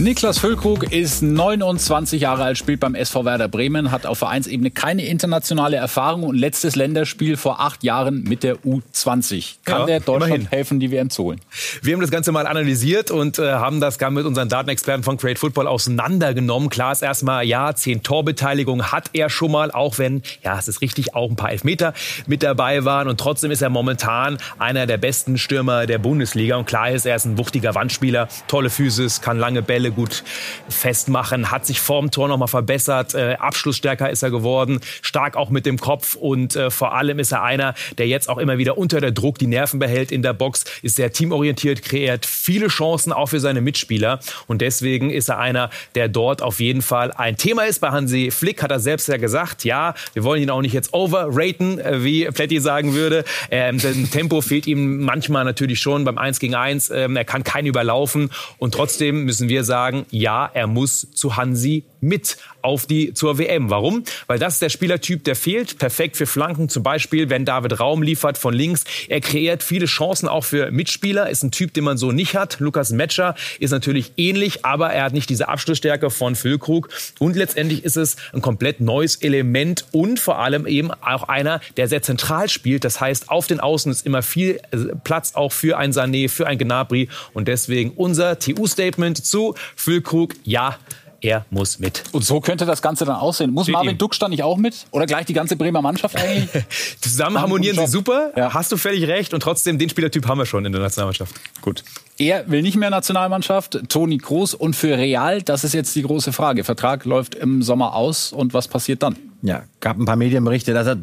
Niklas 0.00 0.38
Füllkrug 0.38 0.92
ist 0.92 1.22
29 1.22 2.20
Jahre 2.20 2.44
alt, 2.44 2.56
spielt 2.56 2.78
beim 2.78 2.94
SV 2.94 3.24
Werder 3.24 3.48
Bremen, 3.48 3.90
hat 3.90 4.06
auf 4.06 4.18
Vereinsebene 4.18 4.70
keine 4.70 5.04
internationale 5.04 5.76
Erfahrung 5.76 6.22
und 6.22 6.36
letztes 6.36 6.76
Länderspiel 6.76 7.36
vor 7.36 7.60
acht 7.60 7.82
Jahren 7.82 8.22
mit 8.22 8.44
der 8.44 8.58
U20. 8.58 9.56
Kann 9.64 9.80
ja, 9.80 9.86
der 9.86 9.98
Deutschland 9.98 10.34
immerhin. 10.34 10.48
helfen, 10.50 10.78
die 10.78 10.92
WM 10.92 11.10
zu 11.10 11.24
holen? 11.24 11.40
Wir 11.82 11.94
haben 11.94 12.00
das 12.00 12.12
Ganze 12.12 12.30
mal 12.30 12.46
analysiert 12.46 13.10
und 13.10 13.40
äh, 13.40 13.54
haben 13.54 13.80
das 13.80 13.98
mit 13.98 14.24
unseren 14.24 14.48
Datenexperten 14.48 15.02
von 15.02 15.16
Create 15.16 15.36
Football 15.36 15.66
auseinandergenommen. 15.66 16.70
Klar 16.70 16.92
ist 16.92 17.02
erstmal, 17.02 17.44
ja, 17.44 17.74
zehn 17.74 18.04
Torbeteiligung 18.04 18.92
hat 18.92 19.10
er 19.14 19.28
schon 19.30 19.50
mal, 19.50 19.72
auch 19.72 19.98
wenn, 19.98 20.22
ja, 20.44 20.56
es 20.56 20.68
ist 20.68 20.80
richtig, 20.80 21.16
auch 21.16 21.28
ein 21.28 21.34
paar 21.34 21.50
Elfmeter 21.50 21.92
mit 22.28 22.44
dabei 22.44 22.84
waren 22.84 23.08
und 23.08 23.18
trotzdem 23.18 23.50
ist 23.50 23.62
er 23.62 23.70
momentan 23.70 24.38
einer 24.60 24.86
der 24.86 24.98
besten 24.98 25.38
Stürmer 25.38 25.86
der 25.86 25.98
Bundesliga 25.98 26.54
und 26.54 26.66
klar 26.66 26.92
ist, 26.92 27.04
er 27.04 27.16
ist 27.16 27.24
ein 27.24 27.36
wuchtiger 27.36 27.74
Wandspieler, 27.74 28.28
tolle 28.46 28.70
Physis, 28.70 29.20
kann 29.20 29.40
lange 29.40 29.60
Bälle 29.60 29.87
Bälle 29.88 29.92
gut 29.92 30.22
festmachen, 30.68 31.50
hat 31.50 31.66
sich 31.66 31.80
vorm 31.80 32.10
Tor 32.10 32.28
nochmal 32.28 32.48
verbessert, 32.48 33.14
äh, 33.14 33.36
abschlussstärker 33.38 34.10
ist 34.10 34.22
er 34.22 34.30
geworden, 34.30 34.80
stark 35.02 35.36
auch 35.36 35.50
mit 35.50 35.66
dem 35.66 35.78
Kopf. 35.78 36.14
Und 36.14 36.56
äh, 36.56 36.70
vor 36.70 36.94
allem 36.94 37.18
ist 37.18 37.32
er 37.32 37.42
einer, 37.42 37.74
der 37.96 38.06
jetzt 38.06 38.28
auch 38.28 38.38
immer 38.38 38.58
wieder 38.58 38.78
unter 38.78 39.00
der 39.00 39.10
Druck 39.10 39.38
die 39.38 39.46
Nerven 39.46 39.78
behält 39.78 40.12
in 40.12 40.22
der 40.22 40.32
Box, 40.32 40.64
ist 40.82 40.96
sehr 40.96 41.12
teamorientiert, 41.12 41.82
kreiert 41.82 42.26
viele 42.26 42.68
Chancen 42.68 43.12
auch 43.12 43.26
für 43.26 43.40
seine 43.40 43.60
Mitspieler. 43.60 44.20
Und 44.46 44.60
deswegen 44.60 45.10
ist 45.10 45.28
er 45.28 45.38
einer, 45.38 45.70
der 45.94 46.08
dort 46.08 46.42
auf 46.42 46.60
jeden 46.60 46.82
Fall 46.82 47.12
ein 47.12 47.36
Thema 47.36 47.64
ist. 47.64 47.80
Bei 47.80 47.90
Hansi 47.90 48.30
Flick 48.30 48.62
hat 48.62 48.70
er 48.70 48.80
selbst 48.80 49.08
ja 49.08 49.16
gesagt, 49.16 49.64
ja, 49.64 49.94
wir 50.12 50.24
wollen 50.24 50.42
ihn 50.42 50.50
auch 50.50 50.62
nicht 50.62 50.74
jetzt 50.74 50.92
overraten, 50.92 51.78
äh, 51.78 52.04
wie 52.04 52.26
Pletti 52.26 52.60
sagen 52.60 52.94
würde. 52.94 53.24
Ähm, 53.50 53.78
denn 53.78 54.10
Tempo 54.10 54.40
fehlt 54.40 54.66
ihm 54.66 55.02
manchmal 55.02 55.44
natürlich 55.44 55.80
schon 55.80 56.04
beim 56.04 56.18
1 56.18 56.38
gegen 56.40 56.54
1. 56.54 56.90
Ähm, 56.90 57.16
er 57.16 57.24
kann 57.24 57.44
keinen 57.44 57.66
überlaufen. 57.66 58.30
Und 58.58 58.74
trotzdem 58.74 59.24
müssen 59.24 59.48
wir 59.48 59.64
sagen, 59.64 59.77
sagen, 59.78 60.06
ja, 60.10 60.50
er 60.52 60.66
muss 60.66 61.08
zu 61.12 61.36
Hansi 61.36 61.84
mit 62.00 62.36
auf 62.62 62.86
die 62.86 63.14
zur 63.14 63.38
WM. 63.38 63.70
Warum? 63.70 64.04
Weil 64.26 64.38
das 64.38 64.54
ist 64.54 64.62
der 64.62 64.68
Spielertyp, 64.68 65.24
der 65.24 65.36
fehlt. 65.36 65.78
Perfekt 65.78 66.16
für 66.16 66.26
Flanken, 66.26 66.68
zum 66.68 66.82
Beispiel, 66.82 67.30
wenn 67.30 67.44
David 67.44 67.80
Raum 67.80 68.02
liefert 68.02 68.38
von 68.38 68.54
links. 68.54 68.84
Er 69.08 69.20
kreiert 69.20 69.62
viele 69.62 69.86
Chancen 69.86 70.28
auch 70.28 70.44
für 70.44 70.70
Mitspieler. 70.70 71.30
Ist 71.30 71.42
ein 71.42 71.50
Typ, 71.50 71.74
den 71.74 71.84
man 71.84 71.98
so 71.98 72.12
nicht 72.12 72.34
hat. 72.34 72.60
Lukas 72.60 72.90
Metscher 72.90 73.34
ist 73.58 73.70
natürlich 73.70 74.12
ähnlich, 74.16 74.64
aber 74.64 74.90
er 74.90 75.04
hat 75.04 75.12
nicht 75.12 75.30
diese 75.30 75.48
Abschlussstärke 75.48 76.10
von 76.10 76.34
Füllkrug. 76.34 76.88
Und 77.18 77.36
letztendlich 77.36 77.84
ist 77.84 77.96
es 77.96 78.16
ein 78.32 78.42
komplett 78.42 78.80
neues 78.80 79.16
Element 79.16 79.86
und 79.92 80.20
vor 80.20 80.38
allem 80.38 80.66
eben 80.66 80.90
auch 80.90 81.24
einer, 81.24 81.60
der 81.76 81.88
sehr 81.88 82.02
zentral 82.02 82.48
spielt. 82.48 82.84
Das 82.84 83.00
heißt, 83.00 83.30
auf 83.30 83.46
den 83.46 83.60
Außen 83.60 83.90
ist 83.90 84.06
immer 84.06 84.22
viel 84.22 84.60
äh, 84.70 84.76
Platz 85.04 85.34
auch 85.34 85.52
für 85.52 85.78
ein 85.78 85.92
Sané, 85.92 86.28
für 86.28 86.46
ein 86.46 86.58
Gnabry. 86.58 87.08
Und 87.32 87.48
deswegen 87.48 87.90
unser 87.90 88.38
TU-Statement 88.38 89.24
zu 89.24 89.54
Füllkrug. 89.76 90.34
Ja, 90.44 90.78
er 91.20 91.44
muss 91.50 91.78
mit. 91.78 92.04
Und 92.12 92.24
so 92.24 92.40
könnte 92.40 92.64
das 92.64 92.82
Ganze 92.82 93.04
dann 93.04 93.16
aussehen. 93.16 93.52
Muss 93.52 93.68
Marvin 93.68 93.98
Duck 93.98 94.18
dann 94.18 94.30
nicht 94.30 94.42
auch 94.42 94.56
mit? 94.56 94.86
Oder 94.90 95.06
gleich 95.06 95.26
die 95.26 95.32
ganze 95.32 95.56
Bremer 95.56 95.82
Mannschaft 95.82 96.16
eigentlich? 96.16 96.64
Zusammen 97.00 97.40
harmonieren 97.40 97.76
sie 97.76 97.86
super, 97.86 98.32
ja. 98.36 98.54
hast 98.54 98.70
du 98.70 98.76
völlig 98.76 99.06
recht. 99.08 99.34
Und 99.34 99.40
trotzdem, 99.40 99.78
den 99.78 99.88
Spielertyp 99.88 100.26
haben 100.26 100.38
wir 100.38 100.46
schon 100.46 100.64
in 100.64 100.72
der 100.72 100.80
Nationalmannschaft. 100.80 101.34
Gut. 101.60 101.82
Er 102.20 102.50
will 102.50 102.62
nicht 102.62 102.76
mehr 102.76 102.90
Nationalmannschaft, 102.90 103.88
Toni 103.88 104.18
Kroos. 104.18 104.52
Und 104.52 104.74
für 104.74 104.98
Real, 104.98 105.40
das 105.40 105.62
ist 105.62 105.72
jetzt 105.72 105.94
die 105.94 106.02
große 106.02 106.32
Frage. 106.32 106.64
Vertrag 106.64 107.04
läuft 107.04 107.36
im 107.36 107.62
Sommer 107.62 107.94
aus 107.94 108.32
und 108.32 108.54
was 108.54 108.66
passiert 108.66 109.04
dann? 109.04 109.16
Ja, 109.40 109.62
gab 109.78 109.96
ein 109.98 110.04
paar 110.04 110.16
Medienberichte, 110.16 110.74
dass 110.74 110.88
er 110.88 110.96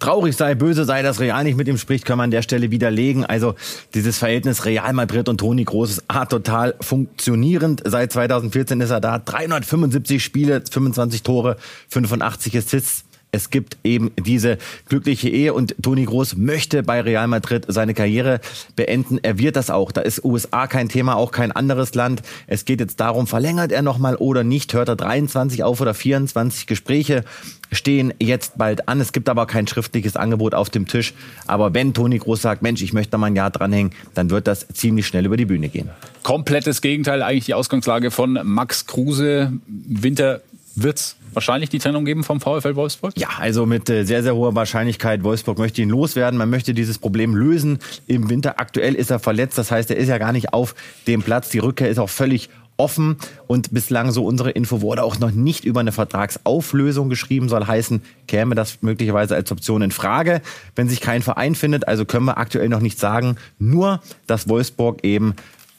traurig 0.00 0.36
sei, 0.36 0.56
böse 0.56 0.84
sei, 0.84 1.02
dass 1.02 1.20
Real 1.20 1.44
nicht 1.44 1.56
mit 1.56 1.68
ihm 1.68 1.78
spricht, 1.78 2.04
kann 2.04 2.18
man 2.18 2.24
an 2.24 2.30
der 2.32 2.42
Stelle 2.42 2.72
widerlegen. 2.72 3.24
Also 3.24 3.54
dieses 3.94 4.18
Verhältnis 4.18 4.64
Real 4.64 4.92
Madrid 4.92 5.28
und 5.28 5.38
Toni 5.38 5.62
Groß 5.62 5.90
ist 5.90 6.04
A, 6.08 6.24
total 6.24 6.74
funktionierend. 6.80 7.82
Seit 7.84 8.10
2014 8.10 8.80
ist 8.80 8.90
er 8.90 9.00
da. 9.00 9.20
375 9.20 10.20
Spiele, 10.20 10.64
25 10.68 11.22
Tore, 11.22 11.58
85 11.90 12.58
Assists 12.58 13.04
es 13.32 13.50
gibt 13.50 13.76
eben 13.84 14.12
diese 14.18 14.56
glückliche 14.88 15.28
Ehe 15.28 15.52
und 15.52 15.74
Toni 15.82 16.04
Groß 16.04 16.36
möchte 16.36 16.82
bei 16.82 17.00
Real 17.00 17.26
Madrid 17.26 17.64
seine 17.68 17.92
Karriere 17.92 18.40
beenden. 18.76 19.18
Er 19.22 19.38
wird 19.38 19.56
das 19.56 19.68
auch. 19.68 19.92
Da 19.92 20.00
ist 20.00 20.24
USA 20.24 20.66
kein 20.66 20.88
Thema, 20.88 21.16
auch 21.16 21.32
kein 21.32 21.52
anderes 21.52 21.94
Land. 21.94 22.22
Es 22.46 22.64
geht 22.64 22.80
jetzt 22.80 22.98
darum, 22.98 23.26
verlängert 23.26 23.72
er 23.72 23.82
nochmal 23.82 24.16
oder 24.16 24.42
nicht? 24.42 24.72
Hört 24.72 24.88
er 24.88 24.96
23 24.96 25.64
auf 25.64 25.80
oder 25.80 25.92
24 25.92 26.66
Gespräche? 26.66 27.24
stehen 27.72 28.14
jetzt 28.18 28.58
bald 28.58 28.88
an. 28.88 29.00
Es 29.00 29.12
gibt 29.12 29.28
aber 29.28 29.46
kein 29.46 29.66
schriftliches 29.66 30.16
Angebot 30.16 30.54
auf 30.54 30.70
dem 30.70 30.86
Tisch. 30.86 31.14
Aber 31.46 31.74
wenn 31.74 31.94
Toni 31.94 32.18
Groß 32.18 32.40
sagt, 32.40 32.62
Mensch, 32.62 32.82
ich 32.82 32.92
möchte 32.92 33.12
da 33.12 33.18
mal 33.18 33.26
ein 33.26 33.36
Jahr 33.36 33.50
dranhängen, 33.50 33.92
dann 34.14 34.30
wird 34.30 34.46
das 34.46 34.68
ziemlich 34.68 35.06
schnell 35.06 35.26
über 35.26 35.36
die 35.36 35.46
Bühne 35.46 35.68
gehen. 35.68 35.90
Komplettes 36.22 36.80
Gegenteil 36.80 37.22
eigentlich 37.22 37.46
die 37.46 37.54
Ausgangslage 37.54 38.10
von 38.10 38.38
Max 38.44 38.86
Kruse. 38.86 39.52
Winter 39.66 40.42
wird's 40.76 41.16
wahrscheinlich 41.32 41.70
die 41.70 41.78
Trennung 41.78 42.04
geben 42.04 42.24
vom 42.24 42.40
VfL 42.40 42.76
Wolfsburg? 42.76 43.14
Ja, 43.16 43.28
also 43.38 43.66
mit 43.66 43.90
äh, 43.90 44.04
sehr, 44.04 44.22
sehr 44.22 44.34
hoher 44.34 44.54
Wahrscheinlichkeit. 44.54 45.24
Wolfsburg 45.24 45.58
möchte 45.58 45.82
ihn 45.82 45.90
loswerden. 45.90 46.38
Man 46.38 46.50
möchte 46.50 46.74
dieses 46.74 46.98
Problem 46.98 47.34
lösen 47.34 47.78
im 48.06 48.30
Winter. 48.30 48.60
Aktuell 48.60 48.94
ist 48.94 49.10
er 49.10 49.18
verletzt. 49.18 49.58
Das 49.58 49.70
heißt, 49.70 49.90
er 49.90 49.96
ist 49.96 50.08
ja 50.08 50.18
gar 50.18 50.32
nicht 50.32 50.52
auf 50.52 50.74
dem 51.06 51.22
Platz. 51.22 51.48
Die 51.48 51.58
Rückkehr 51.58 51.88
ist 51.88 51.98
auch 51.98 52.10
völlig 52.10 52.48
offen 52.76 53.16
und 53.46 53.72
bislang 53.72 54.10
so 54.12 54.24
unsere 54.24 54.50
Info 54.50 54.80
wurde 54.80 55.02
auch 55.02 55.18
noch 55.18 55.30
nicht 55.30 55.64
über 55.64 55.80
eine 55.80 55.92
Vertragsauflösung 55.92 57.08
geschrieben, 57.08 57.48
soll 57.48 57.66
heißen, 57.66 58.02
käme 58.26 58.54
das 58.54 58.82
möglicherweise 58.82 59.34
als 59.34 59.50
Option 59.50 59.82
in 59.82 59.90
Frage, 59.90 60.42
wenn 60.74 60.88
sich 60.88 61.00
kein 61.00 61.22
Verein 61.22 61.54
findet. 61.54 61.88
Also 61.88 62.04
können 62.04 62.26
wir 62.26 62.38
aktuell 62.38 62.68
noch 62.68 62.80
nicht 62.80 62.98
sagen, 62.98 63.36
nur 63.58 64.00
dass 64.26 64.48
Wolfsburg 64.48 65.04
eben 65.04 65.34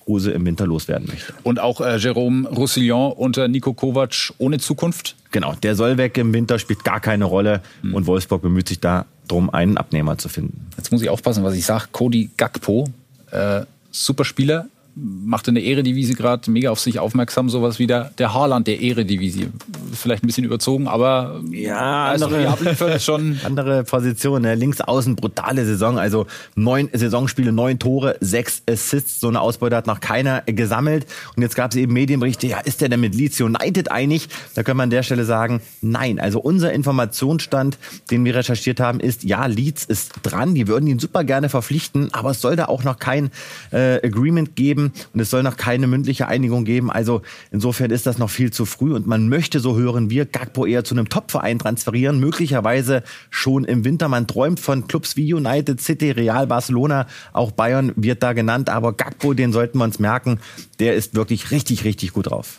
Kruse 0.07 0.31
im 0.31 0.45
Winter 0.45 0.65
loswerden 0.65 1.05
möchte. 1.07 1.33
Und 1.43 1.59
auch 1.59 1.81
äh, 1.81 1.97
Jerome 1.97 2.47
Roussillon 2.47 3.11
unter 3.11 3.49
Nico 3.49 3.73
Kovac 3.73 4.33
ohne 4.37 4.57
Zukunft? 4.57 5.17
Genau, 5.31 5.53
der 5.55 5.75
soll 5.75 5.97
weg 5.97 6.17
im 6.17 6.33
Winter, 6.33 6.59
spielt 6.59 6.85
gar 6.85 7.01
keine 7.01 7.25
Rolle 7.25 7.61
mhm. 7.81 7.93
und 7.93 8.07
Wolfsburg 8.07 8.41
bemüht 8.41 8.69
sich 8.69 8.79
da 8.79 9.05
darum, 9.27 9.49
einen 9.49 9.77
Abnehmer 9.77 10.17
zu 10.17 10.29
finden. 10.29 10.67
Jetzt 10.77 10.93
muss 10.93 11.01
ich 11.01 11.09
aufpassen, 11.09 11.43
was 11.43 11.55
ich 11.55 11.65
sage. 11.65 11.89
Cody 11.91 12.29
Gakpo, 12.37 12.87
äh, 13.31 13.65
super 13.91 14.23
Spieler, 14.23 14.67
macht 14.99 15.47
in 15.47 15.55
der 15.55 15.63
Eredivisie 15.63 16.15
gerade 16.15 16.49
mega 16.49 16.71
auf 16.71 16.79
sich 16.79 16.99
aufmerksam, 16.99 17.49
sowas 17.49 17.77
wie 17.77 17.85
der, 17.85 18.11
der 18.17 18.33
Haaland 18.33 18.67
der 18.67 18.81
Eredivisie. 18.81 19.49
Vielleicht 19.93 20.23
ein 20.23 20.27
bisschen 20.27 20.43
überzogen, 20.43 20.87
aber 20.87 21.41
ja, 21.51 22.11
andere, 22.11 22.99
schon 22.99 23.39
andere 23.45 23.83
Position. 23.83 24.41
Ne? 24.41 24.55
Links 24.55 24.81
außen 24.81 25.15
brutale 25.15 25.65
Saison, 25.65 25.99
also 25.99 26.25
neun 26.55 26.89
Saisonspiele, 26.91 27.51
neun 27.51 27.77
Tore, 27.77 28.17
sechs 28.21 28.63
Assists. 28.67 29.19
So 29.19 29.27
eine 29.27 29.39
Ausbeute 29.39 29.75
hat 29.75 29.85
noch 29.85 29.99
keiner 29.99 30.41
gesammelt. 30.45 31.05
Und 31.35 31.43
jetzt 31.43 31.55
gab 31.55 31.71
es 31.71 31.77
eben 31.77 31.93
Medienberichte, 31.93 32.47
ja, 32.47 32.59
ist 32.59 32.81
der 32.81 32.89
denn 32.89 32.99
mit 32.99 33.13
Leeds 33.13 33.39
United 33.39 33.91
einig? 33.91 34.29
Da 34.55 34.63
können 34.63 34.77
wir 34.77 34.83
an 34.83 34.89
der 34.89 35.03
Stelle 35.03 35.25
sagen, 35.25 35.61
nein. 35.81 36.19
Also 36.19 36.39
unser 36.39 36.73
Informationsstand, 36.73 37.77
den 38.09 38.25
wir 38.25 38.33
recherchiert 38.35 38.79
haben, 38.79 38.99
ist, 38.99 39.23
ja, 39.23 39.45
Leeds 39.45 39.85
ist 39.85 40.13
dran. 40.23 40.55
Die 40.55 40.67
würden 40.67 40.87
ihn 40.87 40.97
super 40.97 41.23
gerne 41.23 41.49
verpflichten, 41.49 42.13
aber 42.13 42.31
es 42.31 42.41
soll 42.41 42.55
da 42.55 42.65
auch 42.65 42.83
noch 42.83 42.97
kein 42.97 43.29
äh, 43.71 44.05
Agreement 44.05 44.55
geben 44.55 44.86
und 45.13 45.19
es 45.19 45.29
soll 45.29 45.43
noch 45.43 45.57
keine 45.57 45.87
mündliche 45.87 46.27
Einigung 46.27 46.65
geben. 46.65 46.91
Also 46.91 47.21
insofern 47.51 47.91
ist 47.91 48.05
das 48.05 48.17
noch 48.17 48.29
viel 48.29 48.51
zu 48.51 48.65
früh 48.65 48.93
und 48.93 49.07
man 49.07 49.29
möchte, 49.29 49.59
so 49.59 49.77
hören 49.77 50.09
wir, 50.09 50.25
Gagbo 50.25 50.65
eher 50.65 50.83
zu 50.83 50.95
einem 50.95 51.09
Topverein 51.09 51.59
transferieren, 51.59 52.19
möglicherweise 52.19 53.03
schon 53.29 53.63
im 53.63 53.85
Winter. 53.85 54.07
Man 54.07 54.27
träumt 54.27 54.59
von 54.59 54.87
Clubs 54.87 55.15
wie 55.17 55.33
United 55.33 55.81
City, 55.81 56.11
Real 56.11 56.47
Barcelona, 56.47 57.07
auch 57.33 57.51
Bayern 57.51 57.93
wird 57.95 58.23
da 58.23 58.33
genannt, 58.33 58.69
aber 58.69 58.93
Gagbo, 58.93 59.33
den 59.33 59.51
sollten 59.53 59.77
wir 59.79 59.83
uns 59.83 59.99
merken, 59.99 60.39
der 60.79 60.95
ist 60.95 61.15
wirklich 61.15 61.51
richtig, 61.51 61.83
richtig 61.83 62.13
gut 62.13 62.29
drauf. 62.29 62.57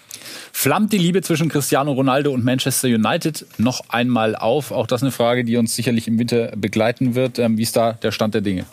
Flammt 0.53 0.93
die 0.93 0.99
Liebe 0.99 1.23
zwischen 1.23 1.49
Cristiano 1.49 1.93
Ronaldo 1.93 2.33
und 2.33 2.45
Manchester 2.45 2.89
United 2.89 3.47
noch 3.59 3.89
einmal 3.89 4.37
auf? 4.37 4.73
Auch 4.73 4.87
das 4.87 5.03
eine 5.03 5.13
Frage, 5.13 5.45
die 5.45 5.57
uns 5.57 5.75
sicherlich 5.75 6.09
im 6.09 6.19
Winter 6.19 6.53
begleiten 6.57 7.15
wird. 7.15 7.39
Ähm, 7.39 7.59
wie 7.59 7.63
ist 7.63 7.77
da 7.77 7.93
der 7.93 8.13
Stand 8.13 8.35
der 8.35 8.41
Dinge? 8.41 8.67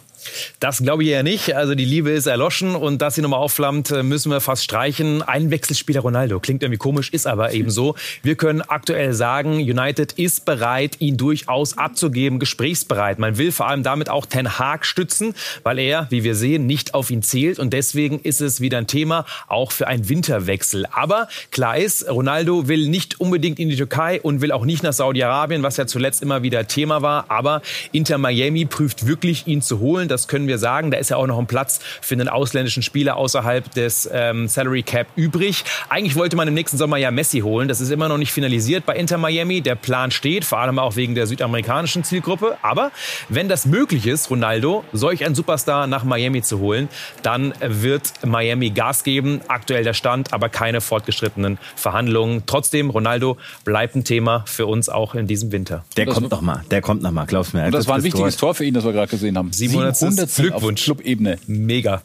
Das 0.60 0.80
glaube 0.80 1.04
ich 1.04 1.10
ja 1.10 1.24
nicht. 1.24 1.56
Also 1.56 1.76
die 1.76 1.86
Liebe 1.86 2.12
ist 2.12 2.26
erloschen 2.26 2.76
und 2.76 3.02
dass 3.02 3.16
sie 3.16 3.22
nochmal 3.22 3.40
aufflammt, 3.40 3.92
äh, 3.92 4.04
müssen 4.04 4.32
wir 4.32 4.42
fast 4.42 4.64
streichen. 4.64 5.22
Ein 5.22 5.52
Wechselspieler 5.52 6.02
Ronaldo. 6.02 6.40
Klingt 6.40 6.64
irgendwie 6.64 6.78
komisch, 6.78 7.10
ist 7.12 7.28
aber 7.28 7.54
eben 7.54 7.70
so. 7.70 7.96
Wir 8.24 8.36
können 8.36 8.62
aktuell 8.62 9.14
sagen, 9.14 9.56
United 9.56 10.14
ist 10.14 10.46
bereit, 10.46 10.98
ihn 11.00 11.18
durchaus 11.18 11.78
abzugeben, 11.78 12.40
gesprächsbereit. 12.40 13.20
Man 13.20 13.38
will 13.38 13.52
vor 13.52 13.68
allem 13.68 13.84
damit 13.84 14.10
auch 14.10 14.26
Ten 14.26 14.58
Hag 14.60 14.86
stützen, 14.86 15.36
weil 15.64 15.80
er, 15.80 16.08
wie 16.10 16.24
wir 16.24 16.36
sehen, 16.36 16.66
nicht 16.66 16.94
auf 16.94 17.12
ihn 17.12 17.22
zählt 17.22 17.60
und 17.60 17.74
deswegen 17.74 18.20
ist 18.20 18.42
es 18.42 18.62
wieder 18.62 18.78
ein 18.78 18.88
Thema, 18.88 19.26
auch 19.48 19.72
für 19.72 19.88
einen 19.88 20.10
Winterwechsel. 20.10 20.86
Aber 20.92 21.28
klar 21.52 21.78
ist, 21.78 22.10
Ronaldo 22.10 22.68
will 22.68 22.88
nicht 22.88 23.20
unbedingt 23.20 23.60
in 23.60 23.70
die 23.70 23.76
Türkei 23.76 24.22
und 24.22 24.42
will 24.42 24.52
auch 24.52 24.66
nicht 24.66 24.84
nach 24.84 24.94
Saudi-Arabien, 24.94 25.64
was 25.64 25.78
ja 25.78 25.88
zuletzt 25.88 26.22
immer 26.22 26.44
wieder 26.44 26.68
Thema 26.68 27.02
war. 27.02 27.26
Aber 27.30 27.62
Inter 27.92 28.18
Miami 28.18 28.66
prüft 28.66 29.08
wirklich, 29.08 29.48
ihn 29.48 29.62
zu 29.62 29.80
holen 29.80 30.08
das 30.16 30.30
können 30.30 30.48
wir 30.48 30.58
sagen. 30.58 30.92
Da 30.92 30.98
ist 30.98 31.10
ja 31.10 31.18
auch 31.18 31.28
noch 31.28 31.38
ein 31.38 31.46
Platz 31.46 31.82
für 32.02 32.16
einen 32.16 32.30
ausländischen 32.30 32.82
Spieler 32.84 33.18
außerhalb 33.18 33.70
des 33.74 34.10
ähm, 34.12 34.48
Salary 34.48 34.82
Cap 34.82 35.08
übrig. 35.18 35.66
Eigentlich 35.90 36.16
wollte 36.16 36.38
man 36.38 36.48
im 36.48 36.54
nächsten 36.54 36.78
Sommer 36.78 36.96
ja 36.96 37.12
Messi 37.12 37.40
holen. 37.42 37.68
Das 37.68 37.82
ist 37.82 37.92
immer 37.92 38.08
noch 38.08 38.18
nicht 38.18 38.32
finalisiert 38.32 38.86
bei 38.86 38.96
Inter 38.96 39.18
Miami. 39.18 39.60
Der 39.60 39.76
Plan 39.76 40.12
steht, 40.12 40.46
vor 40.46 40.60
allem 40.60 40.80
auch 40.80 40.96
wegen 40.96 41.16
der 41.16 41.28
südamerikanischen 41.28 42.06
Zielgruppe. 42.06 42.58
Aber 42.62 42.92
wenn 43.28 43.50
das 43.50 43.66
möglich 43.66 44.08
ist, 44.08 44.30
Ronaldo, 44.30 44.86
solch 44.94 45.26
einen 45.26 45.36
Superstar 45.36 45.86
nach 45.88 46.06
Miami 46.06 46.42
zu 46.42 46.60
holen, 46.60 46.88
dann 47.22 47.54
wird 47.60 48.26
Miami 48.26 48.70
Gas 48.70 49.04
geben. 49.04 49.42
Aktuell 49.50 49.84
der 49.84 49.94
Stand, 49.94 50.34
aber 50.34 50.48
keine 50.48 50.80
fortgeschrittenen 50.80 51.58
Verhandlungen. 51.76 52.44
Trotzdem, 52.46 52.90
Ronaldo 52.90 53.36
bleibt 53.66 53.96
ein 53.96 54.06
Thema 54.06 54.46
für 54.48 54.66
uns 54.66 54.88
auch 54.88 55.14
in 55.14 55.28
diesem 55.28 55.52
Winter. 55.52 55.84
Der 55.98 56.06
kommt 56.06 56.32
noch 56.32 56.42
mal. 56.42 56.64
Der 56.72 56.82
kommt 56.82 57.02
noch 57.02 57.12
mal. 57.12 57.26
Glaub's 57.26 57.52
mir. 57.52 57.66
Und 57.66 57.74
das 57.74 57.88
war 57.88 57.96
ein 57.96 58.04
wichtiges 58.04 58.38
Tor 58.38 58.56
für 58.56 58.64
ihn, 58.64 58.74
das 58.74 58.86
wir 58.86 58.94
gerade 58.94 59.10
gesehen 59.10 59.38
haben. 59.38 59.52
700 59.52 59.98
100 60.06 60.36
Glückwunsch. 60.36 60.84
Club-Ebene. 60.84 61.38
Mega. 61.48 62.02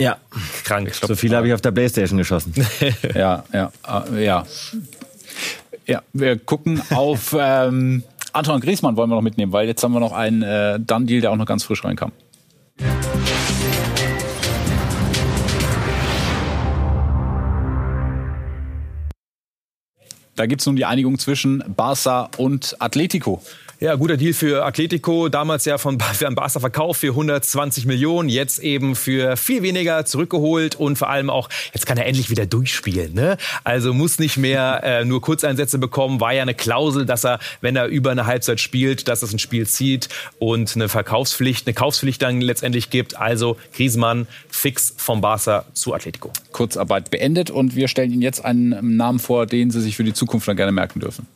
Ja, 0.00 0.18
krank. 0.64 0.94
So 0.94 1.16
viel 1.16 1.34
habe 1.34 1.48
ich 1.48 1.54
auf 1.54 1.60
der 1.60 1.72
Playstation 1.72 2.18
geschossen. 2.18 2.54
ja, 3.14 3.44
ja, 3.52 3.72
äh, 4.12 4.24
ja. 4.24 4.46
Ja, 5.86 6.02
wir 6.12 6.38
gucken 6.38 6.80
auf 6.90 7.34
ähm, 7.38 8.04
Anton 8.32 8.60
Griesmann 8.60 8.96
wollen 8.96 9.10
wir 9.10 9.16
noch 9.16 9.22
mitnehmen, 9.22 9.52
weil 9.52 9.66
jetzt 9.66 9.82
haben 9.82 9.92
wir 9.92 10.00
noch 10.00 10.12
einen 10.12 10.42
äh, 10.42 10.78
Done-Deal, 10.78 11.22
der 11.22 11.32
auch 11.32 11.36
noch 11.36 11.46
ganz 11.46 11.64
frisch 11.64 11.82
reinkam. 11.84 12.12
Da 20.36 20.46
gibt 20.46 20.60
es 20.60 20.66
nun 20.66 20.76
die 20.76 20.84
Einigung 20.84 21.18
zwischen 21.18 21.64
Barca 21.74 22.30
und 22.36 22.76
Atletico. 22.78 23.42
Ja, 23.80 23.94
guter 23.94 24.16
Deal 24.16 24.32
für 24.32 24.64
Atletico. 24.64 25.28
Damals 25.28 25.64
ja 25.64 25.78
von 25.78 26.00
für 26.12 26.28
Barca 26.32 26.58
verkauft 26.58 26.98
für 26.98 27.10
120 27.10 27.86
Millionen. 27.86 28.28
Jetzt 28.28 28.58
eben 28.58 28.96
für 28.96 29.36
viel 29.36 29.62
weniger 29.62 30.04
zurückgeholt 30.04 30.74
und 30.74 30.96
vor 30.96 31.10
allem 31.10 31.30
auch, 31.30 31.48
jetzt 31.72 31.86
kann 31.86 31.96
er 31.96 32.06
endlich 32.06 32.28
wieder 32.28 32.44
durchspielen. 32.44 33.14
Ne? 33.14 33.36
Also 33.62 33.94
muss 33.94 34.18
nicht 34.18 34.36
mehr 34.36 34.80
äh, 34.82 35.04
nur 35.04 35.20
Kurzeinsätze 35.20 35.78
bekommen. 35.78 36.20
War 36.20 36.34
ja 36.34 36.42
eine 36.42 36.54
Klausel, 36.54 37.06
dass 37.06 37.24
er, 37.24 37.38
wenn 37.60 37.76
er 37.76 37.86
über 37.86 38.10
eine 38.10 38.26
Halbzeit 38.26 38.58
spielt, 38.58 39.06
dass 39.06 39.22
es 39.22 39.32
ein 39.32 39.38
Spiel 39.38 39.64
zieht 39.68 40.08
und 40.40 40.74
eine 40.74 40.88
Verkaufspflicht, 40.88 41.68
eine 41.68 41.74
Kaufspflicht 41.74 42.20
dann 42.20 42.40
letztendlich 42.40 42.90
gibt. 42.90 43.16
Also 43.16 43.58
Griezmann 43.76 44.26
fix 44.48 44.92
vom 44.96 45.20
Barca 45.20 45.66
zu 45.72 45.94
Atletico. 45.94 46.32
Kurzarbeit 46.50 47.12
beendet 47.12 47.52
und 47.52 47.76
wir 47.76 47.86
stellen 47.86 48.10
Ihnen 48.10 48.22
jetzt 48.22 48.44
einen 48.44 48.96
Namen 48.96 49.20
vor, 49.20 49.46
den 49.46 49.70
Sie 49.70 49.80
sich 49.80 49.94
für 49.94 50.02
die 50.02 50.14
Zukunft 50.14 50.48
dann 50.48 50.56
gerne 50.56 50.72
merken 50.72 50.98
dürfen. 50.98 51.28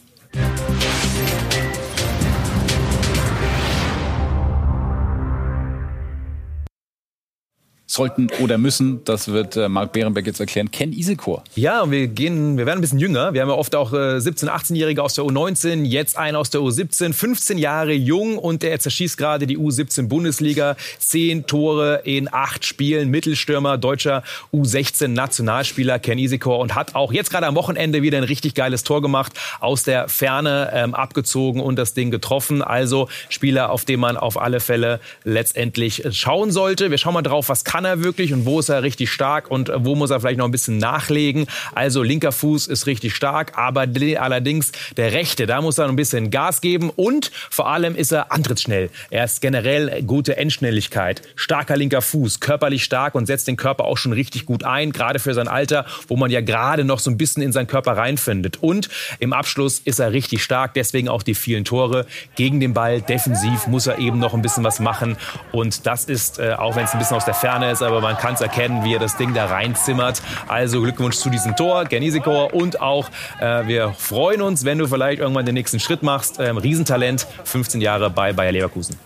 Sollten 7.92 8.28
oder 8.40 8.56
müssen. 8.56 9.04
Das 9.04 9.28
wird 9.28 9.56
äh, 9.56 9.68
Marc 9.68 9.92
Behrenbeck 9.92 10.26
jetzt 10.26 10.40
erklären. 10.40 10.70
Ken 10.70 10.92
Isekor. 10.92 11.44
Ja, 11.54 11.90
wir 11.90 12.08
gehen, 12.08 12.56
wir 12.56 12.64
werden 12.64 12.78
ein 12.78 12.80
bisschen 12.80 12.98
jünger. 12.98 13.34
Wir 13.34 13.42
haben 13.42 13.50
ja 13.50 13.54
oft 13.54 13.74
auch 13.74 13.92
äh, 13.92 14.16
17-, 14.16 14.48
18-Jährige 14.48 15.02
aus 15.02 15.14
der 15.14 15.24
U19, 15.24 15.84
jetzt 15.84 16.16
einen 16.16 16.36
aus 16.36 16.48
der 16.48 16.62
U17, 16.62 17.12
15 17.12 17.58
Jahre 17.58 17.92
jung 17.92 18.38
und 18.38 18.62
der 18.62 18.80
zerschießt 18.80 19.18
gerade 19.18 19.46
die 19.46 19.58
U17 19.58 20.08
Bundesliga. 20.08 20.76
Zehn 20.98 21.46
Tore 21.46 22.00
in 22.04 22.32
acht 22.32 22.64
Spielen, 22.64 23.10
Mittelstürmer, 23.10 23.76
deutscher 23.76 24.22
U16 24.54 25.08
Nationalspieler 25.08 25.98
Ken 25.98 26.18
Isekor 26.18 26.60
und 26.60 26.74
hat 26.74 26.94
auch 26.94 27.12
jetzt 27.12 27.30
gerade 27.30 27.46
am 27.46 27.56
Wochenende 27.56 28.00
wieder 28.00 28.16
ein 28.16 28.24
richtig 28.24 28.54
geiles 28.54 28.84
Tor 28.84 29.02
gemacht, 29.02 29.34
aus 29.60 29.82
der 29.82 30.08
Ferne 30.08 30.70
ähm, 30.72 30.94
abgezogen 30.94 31.60
und 31.60 31.76
das 31.76 31.92
Ding 31.92 32.10
getroffen. 32.10 32.62
Also 32.62 33.08
Spieler, 33.28 33.70
auf 33.70 33.84
den 33.84 34.00
man 34.00 34.16
auf 34.16 34.40
alle 34.40 34.60
Fälle 34.60 34.98
letztendlich 35.24 36.04
schauen 36.12 36.50
sollte. 36.50 36.90
Wir 36.90 36.96
schauen 36.96 37.12
mal 37.12 37.22
drauf, 37.22 37.50
was 37.50 37.64
kann 37.64 37.81
kann 37.82 37.98
er 37.98 38.04
wirklich 38.04 38.32
und 38.32 38.46
wo 38.46 38.60
ist 38.60 38.68
er 38.68 38.84
richtig 38.84 39.10
stark 39.10 39.50
und 39.50 39.72
wo 39.74 39.96
muss 39.96 40.10
er 40.10 40.20
vielleicht 40.20 40.38
noch 40.38 40.44
ein 40.44 40.52
bisschen 40.52 40.78
nachlegen. 40.78 41.46
Also 41.74 42.04
linker 42.04 42.30
Fuß 42.30 42.68
ist 42.68 42.86
richtig 42.86 43.12
stark, 43.16 43.58
aber 43.58 43.80
allerdings 43.80 44.70
der 44.96 45.12
rechte, 45.12 45.46
da 45.46 45.60
muss 45.60 45.78
er 45.78 45.88
ein 45.88 45.96
bisschen 45.96 46.30
Gas 46.30 46.60
geben 46.60 46.90
und 46.94 47.32
vor 47.50 47.68
allem 47.68 47.96
ist 47.96 48.12
er 48.12 48.30
antrittsschnell. 48.30 48.88
Er 49.10 49.24
ist 49.24 49.40
generell 49.40 50.04
gute 50.04 50.36
Endschnelligkeit, 50.36 51.22
starker 51.34 51.76
linker 51.76 52.02
Fuß, 52.02 52.38
körperlich 52.38 52.84
stark 52.84 53.16
und 53.16 53.26
setzt 53.26 53.48
den 53.48 53.56
Körper 53.56 53.84
auch 53.84 53.98
schon 53.98 54.12
richtig 54.12 54.46
gut 54.46 54.62
ein, 54.62 54.92
gerade 54.92 55.18
für 55.18 55.34
sein 55.34 55.48
Alter, 55.48 55.84
wo 56.06 56.16
man 56.16 56.30
ja 56.30 56.40
gerade 56.40 56.84
noch 56.84 57.00
so 57.00 57.10
ein 57.10 57.18
bisschen 57.18 57.42
in 57.42 57.50
seinen 57.50 57.66
Körper 57.66 57.96
reinfindet. 57.96 58.62
Und 58.62 58.90
im 59.18 59.32
Abschluss 59.32 59.80
ist 59.80 59.98
er 59.98 60.12
richtig 60.12 60.44
stark, 60.44 60.74
deswegen 60.74 61.08
auch 61.08 61.24
die 61.24 61.34
vielen 61.34 61.64
Tore 61.64 62.06
gegen 62.36 62.60
den 62.60 62.74
Ball. 62.74 63.02
Defensiv 63.02 63.66
muss 63.66 63.88
er 63.88 63.98
eben 63.98 64.20
noch 64.20 64.34
ein 64.34 64.42
bisschen 64.42 64.62
was 64.62 64.78
machen 64.78 65.16
und 65.50 65.84
das 65.84 66.04
ist, 66.04 66.38
äh, 66.38 66.52
auch 66.52 66.76
wenn 66.76 66.84
es 66.84 66.92
ein 66.92 67.00
bisschen 67.00 67.16
aus 67.16 67.24
der 67.24 67.34
Ferne 67.34 67.71
ist, 67.72 67.82
aber 67.82 68.00
man 68.00 68.16
kann 68.16 68.34
es 68.34 68.40
erkennen, 68.40 68.84
wie 68.84 68.94
er 68.94 69.00
das 69.00 69.16
Ding 69.16 69.34
da 69.34 69.46
reinzimmert. 69.46 70.22
Also 70.48 70.80
Glückwunsch 70.82 71.16
zu 71.16 71.30
diesem 71.30 71.56
Tor, 71.56 71.84
Gernisekor 71.84 72.54
und 72.54 72.80
auch 72.80 73.10
äh, 73.40 73.66
wir 73.66 73.92
freuen 73.98 74.42
uns, 74.42 74.64
wenn 74.64 74.78
du 74.78 74.86
vielleicht 74.86 75.20
irgendwann 75.20 75.46
den 75.46 75.54
nächsten 75.54 75.80
Schritt 75.80 76.02
machst. 76.02 76.38
Ähm, 76.38 76.56
Riesentalent, 76.56 77.26
15 77.44 77.80
Jahre 77.80 78.10
bei 78.10 78.32
Bayer 78.32 78.52
Leverkusen. 78.52 78.96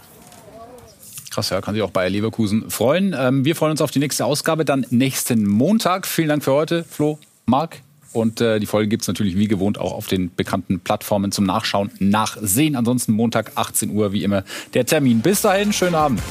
Krass, 1.30 1.50
ja, 1.50 1.60
kann 1.60 1.74
sich 1.74 1.82
auch 1.82 1.90
Bayer 1.90 2.10
Leverkusen 2.10 2.70
freuen. 2.70 3.14
Ähm, 3.18 3.44
wir 3.44 3.56
freuen 3.56 3.72
uns 3.72 3.82
auf 3.82 3.90
die 3.90 3.98
nächste 3.98 4.24
Ausgabe 4.24 4.64
dann 4.64 4.86
nächsten 4.90 5.46
Montag. 5.46 6.06
Vielen 6.06 6.28
Dank 6.28 6.42
für 6.42 6.52
heute, 6.52 6.84
Flo, 6.84 7.18
Marc. 7.44 7.82
Und 8.14 8.40
äh, 8.40 8.58
die 8.58 8.66
Folge 8.66 8.88
gibt 8.88 9.02
es 9.02 9.08
natürlich 9.08 9.36
wie 9.36 9.46
gewohnt 9.46 9.78
auch 9.78 9.92
auf 9.92 10.06
den 10.06 10.34
bekannten 10.34 10.80
Plattformen 10.80 11.32
zum 11.32 11.44
Nachschauen, 11.44 11.90
Nachsehen. 11.98 12.74
Ansonsten 12.74 13.12
Montag 13.12 13.52
18 13.56 13.90
Uhr 13.90 14.12
wie 14.12 14.24
immer 14.24 14.44
der 14.72 14.86
Termin. 14.86 15.20
Bis 15.20 15.42
dahin, 15.42 15.74
schönen 15.74 15.94
Abend. 15.94 16.22